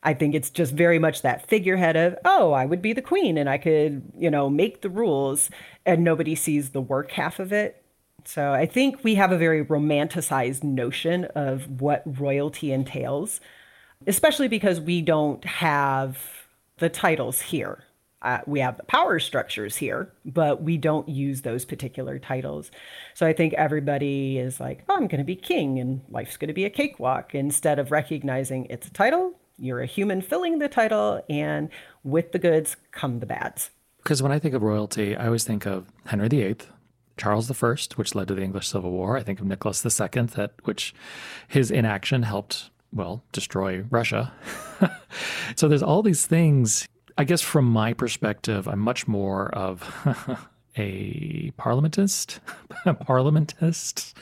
I 0.01 0.13
think 0.13 0.33
it's 0.33 0.49
just 0.49 0.73
very 0.73 0.97
much 0.97 1.21
that 1.23 1.47
figurehead 1.47 1.97
of, 1.97 2.17
oh, 2.23 2.53
I 2.53 2.65
would 2.65 2.81
be 2.81 2.93
the 2.93 3.01
queen 3.01 3.37
and 3.37 3.49
I 3.49 3.57
could, 3.57 4.01
you 4.17 4.31
know, 4.31 4.49
make 4.49 4.81
the 4.81 4.89
rules, 4.89 5.49
and 5.85 6.03
nobody 6.03 6.35
sees 6.35 6.69
the 6.69 6.81
work 6.81 7.11
half 7.11 7.39
of 7.39 7.51
it. 7.51 7.83
So 8.23 8.53
I 8.53 8.65
think 8.65 9.03
we 9.03 9.15
have 9.15 9.31
a 9.31 9.37
very 9.37 9.63
romanticized 9.65 10.63
notion 10.63 11.25
of 11.35 11.81
what 11.81 12.03
royalty 12.19 12.71
entails, 12.71 13.41
especially 14.07 14.47
because 14.47 14.79
we 14.79 15.01
don't 15.01 15.43
have 15.43 16.17
the 16.77 16.89
titles 16.89 17.41
here. 17.41 17.83
Uh, 18.21 18.39
we 18.45 18.59
have 18.59 18.75
the 18.77 18.83
power 18.83 19.17
structures 19.17 19.77
here, 19.77 20.11
but 20.25 20.61
we 20.61 20.77
don't 20.77 21.07
use 21.07 21.41
those 21.41 21.63
particular 21.63 22.19
titles. 22.19 22.69
So 23.13 23.25
I 23.25 23.31
think 23.31 23.53
everybody 23.53 24.37
is 24.37 24.59
like, 24.59 24.83
oh, 24.89 24.95
I'm 24.95 25.07
going 25.07 25.19
to 25.19 25.23
be 25.23 25.35
king 25.35 25.79
and 25.79 26.01
life's 26.09 26.35
going 26.35 26.49
to 26.49 26.53
be 26.53 26.65
a 26.65 26.69
cakewalk 26.69 27.33
instead 27.33 27.79
of 27.79 27.91
recognizing 27.91 28.65
it's 28.65 28.87
a 28.87 28.93
title, 28.93 29.39
you're 29.59 29.81
a 29.81 29.85
human 29.85 30.21
filling 30.21 30.59
the 30.59 30.69
title, 30.69 31.23
and 31.29 31.69
with 32.03 32.31
the 32.31 32.39
goods 32.39 32.77
come 32.91 33.19
the 33.19 33.25
bads. 33.25 33.71
Because 33.97 34.23
when 34.23 34.31
I 34.31 34.39
think 34.39 34.55
of 34.55 34.63
royalty, 34.63 35.15
I 35.15 35.25
always 35.25 35.43
think 35.43 35.65
of 35.65 35.87
Henry 36.05 36.29
VIII 36.29 36.57
Charles 37.17 37.51
I, 37.51 37.75
which 37.95 38.15
led 38.15 38.29
to 38.29 38.35
the 38.35 38.41
English 38.41 38.67
Civil 38.67 38.91
War. 38.91 39.17
I 39.17 39.23
think 39.23 39.39
of 39.39 39.45
Nicholas 39.45 39.85
II, 39.85 40.23
that 40.23 40.53
which 40.63 40.95
his 41.47 41.69
inaction 41.69 42.23
helped, 42.23 42.69
well, 42.93 43.23
destroy 43.31 43.83
Russia. 43.89 44.33
so 45.55 45.67
there's 45.67 45.83
all 45.83 46.01
these 46.01 46.25
things. 46.25 46.87
I 47.17 47.25
guess 47.25 47.41
from 47.41 47.65
my 47.65 47.93
perspective, 47.93 48.67
I'm 48.67 48.79
much 48.79 49.07
more 49.07 49.53
of 49.53 49.83
a 50.75 51.51
parliamentist, 51.57 52.39
parliamentist, 53.05 54.15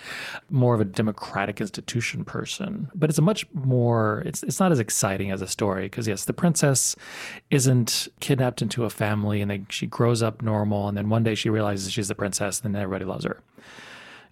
more 0.49 0.73
of 0.73 0.81
a 0.81 0.86
democratic 0.86 1.60
institution 1.62 2.23
person. 2.23 2.89
But 2.95 3.10
it's 3.10 3.19
a 3.19 3.21
much 3.23 3.45
more 3.53 4.23
it's 4.25 4.43
it's 4.43 4.60
not 4.60 4.71
as 4.71 4.79
exciting 4.79 5.31
as 5.31 5.41
a 5.41 5.47
story 5.47 5.86
because 5.86 6.07
yes, 6.07 6.25
the 6.25 6.33
princess 6.33 6.95
isn't 7.51 8.07
kidnapped 8.19 8.62
into 8.62 8.86
a 8.86 8.89
family 8.89 9.41
and 9.41 9.51
they, 9.51 9.65
she 9.69 9.88
grows 9.88 10.23
up 10.23 10.41
normal 10.41 10.88
and 10.88 10.97
then 10.97 11.10
one 11.10 11.23
day 11.23 11.36
she 11.36 11.49
realizes 11.49 11.91
she's 11.91 12.07
the 12.07 12.15
princess 12.15 12.62
and 12.62 12.73
then 12.73 12.81
everybody 12.81 13.05
loves 13.05 13.25
her. 13.25 13.41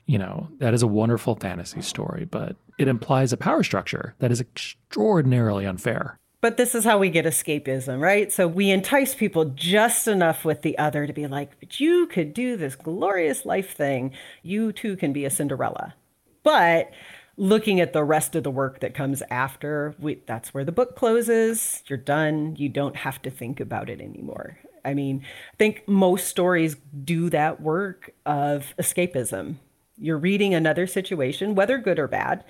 You 0.06 0.20
know, 0.20 0.50
that 0.60 0.74
is 0.74 0.84
a 0.84 0.88
wonderful 0.88 1.36
fantasy 1.36 1.82
story, 1.82 2.26
but 2.26 2.56
it 2.78 2.88
implies 2.88 3.34
a 3.34 3.38
power 3.38 3.64
structure 3.64 4.14
that 4.20 4.32
is 4.32 4.40
extraordinarily 4.40 5.66
unfair. 5.66 6.20
But 6.46 6.58
this 6.58 6.76
is 6.76 6.84
how 6.84 7.00
we 7.00 7.10
get 7.10 7.26
escapism, 7.26 8.00
right? 8.00 8.32
So 8.32 8.48
we 8.48 8.70
entice 8.70 9.16
people 9.16 9.46
just 9.46 10.08
enough 10.08 10.46
with 10.46 10.62
the 10.62 10.78
other 10.78 11.08
to 11.08 11.12
be 11.12 11.26
like, 11.26 11.60
but 11.60 11.80
you 11.80 12.06
could 12.06 12.36
do 12.36 12.56
this 12.56 12.76
glorious 12.76 13.48
life 13.48 13.74
thing. 13.76 14.12
You 14.44 14.72
too 14.72 14.96
can 14.96 15.12
be 15.12 15.26
a 15.26 15.32
Cinderella. 15.32 15.96
But 16.44 16.92
looking 17.36 17.80
at 17.80 17.94
the 17.94 18.04
rest 18.04 18.36
of 18.36 18.44
the 18.44 18.52
work 18.52 18.82
that 18.82 18.94
comes 18.94 19.24
after, 19.32 19.96
we, 19.98 20.22
that's 20.28 20.54
where 20.54 20.64
the 20.64 20.72
book 20.72 20.96
closes. 20.96 21.82
You're 21.88 21.98
done. 21.98 22.56
You 22.60 22.70
don't 22.70 22.98
have 22.98 23.20
to 23.24 23.32
think 23.32 23.60
about 23.60 23.90
it 23.90 24.00
anymore. 24.00 24.60
I 24.86 24.94
mean, 24.94 25.26
I 25.54 25.56
think 25.58 25.88
most 25.88 26.28
stories 26.28 26.76
do 27.04 27.32
that 27.32 27.60
work 27.60 28.12
of 28.24 28.76
escapism. 28.78 29.56
You're 29.98 30.20
reading 30.20 30.54
another 30.54 30.86
situation, 30.86 31.56
whether 31.56 31.80
good 31.80 31.98
or 31.98 32.08
bad, 32.08 32.44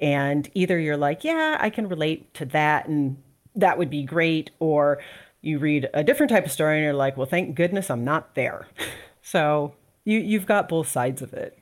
and 0.00 0.48
either 0.54 0.78
you're 0.78 0.96
like, 0.96 1.24
yeah, 1.24 1.58
I 1.60 1.68
can 1.68 1.90
relate 1.90 2.32
to 2.32 2.46
that 2.46 2.88
and 2.88 3.18
that 3.54 3.78
would 3.78 3.90
be 3.90 4.02
great. 4.02 4.50
Or 4.58 4.98
you 5.40 5.58
read 5.58 5.88
a 5.94 6.04
different 6.04 6.30
type 6.30 6.46
of 6.46 6.52
story 6.52 6.76
and 6.76 6.84
you're 6.84 6.94
like, 6.94 7.16
well, 7.16 7.26
thank 7.26 7.54
goodness 7.54 7.90
I'm 7.90 8.04
not 8.04 8.34
there. 8.34 8.66
so 9.22 9.74
you, 10.04 10.18
you've 10.18 10.46
got 10.46 10.68
both 10.68 10.88
sides 10.88 11.22
of 11.22 11.32
it. 11.32 11.58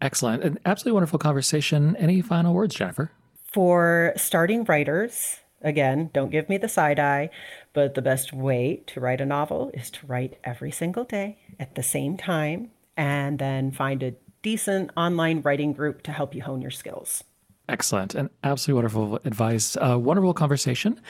Excellent. 0.00 0.42
An 0.42 0.58
absolutely 0.64 0.94
wonderful 0.94 1.18
conversation. 1.18 1.94
Any 1.96 2.22
final 2.22 2.54
words, 2.54 2.74
Jennifer? 2.74 3.10
For 3.52 4.12
starting 4.16 4.64
writers, 4.64 5.40
again, 5.60 6.10
don't 6.14 6.30
give 6.30 6.48
me 6.48 6.56
the 6.56 6.68
side 6.68 6.98
eye, 6.98 7.30
but 7.72 7.94
the 7.94 8.02
best 8.02 8.32
way 8.32 8.82
to 8.86 9.00
write 9.00 9.20
a 9.20 9.26
novel 9.26 9.70
is 9.74 9.90
to 9.90 10.06
write 10.06 10.38
every 10.42 10.70
single 10.70 11.04
day 11.04 11.38
at 11.58 11.74
the 11.74 11.82
same 11.82 12.16
time 12.16 12.70
and 12.96 13.38
then 13.38 13.70
find 13.70 14.02
a 14.02 14.14
decent 14.42 14.90
online 14.96 15.42
writing 15.42 15.72
group 15.72 16.02
to 16.02 16.12
help 16.12 16.34
you 16.34 16.42
hone 16.42 16.62
your 16.62 16.70
skills. 16.70 17.24
Excellent 17.70 18.16
and 18.16 18.30
absolutely 18.42 18.82
wonderful 18.82 19.20
advice. 19.24 19.76
Wonderful 19.80 20.34
conversation. 20.34 21.00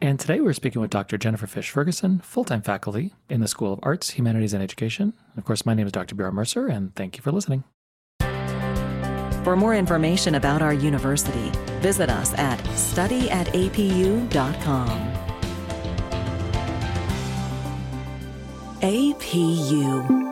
And 0.00 0.20
today 0.20 0.40
we're 0.40 0.52
speaking 0.52 0.80
with 0.80 0.90
Dr. 0.90 1.18
Jennifer 1.18 1.48
Fisch-Ferguson, 1.48 2.20
full 2.20 2.44
time 2.44 2.62
faculty 2.62 3.12
in 3.28 3.40
the 3.40 3.48
School 3.48 3.72
of 3.72 3.80
Arts, 3.82 4.10
Humanities, 4.10 4.54
and 4.54 4.62
Education. 4.62 5.14
Of 5.36 5.44
course, 5.44 5.66
my 5.66 5.74
name 5.74 5.86
is 5.86 5.92
Dr. 5.92 6.14
Bjorn 6.14 6.34
Mercer, 6.34 6.68
and 6.68 6.94
thank 6.94 7.16
you 7.16 7.22
for 7.22 7.32
listening. 7.32 7.64
For 9.42 9.56
more 9.56 9.74
information 9.74 10.36
about 10.36 10.62
our 10.62 10.72
university, 10.72 11.50
visit 11.80 12.08
us 12.08 12.32
at 12.34 12.60
studyatapu.com. 12.60 15.12
APU 18.82 20.30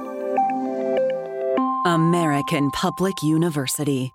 American 1.85 2.71
Public 2.71 3.25
University. 3.25 4.13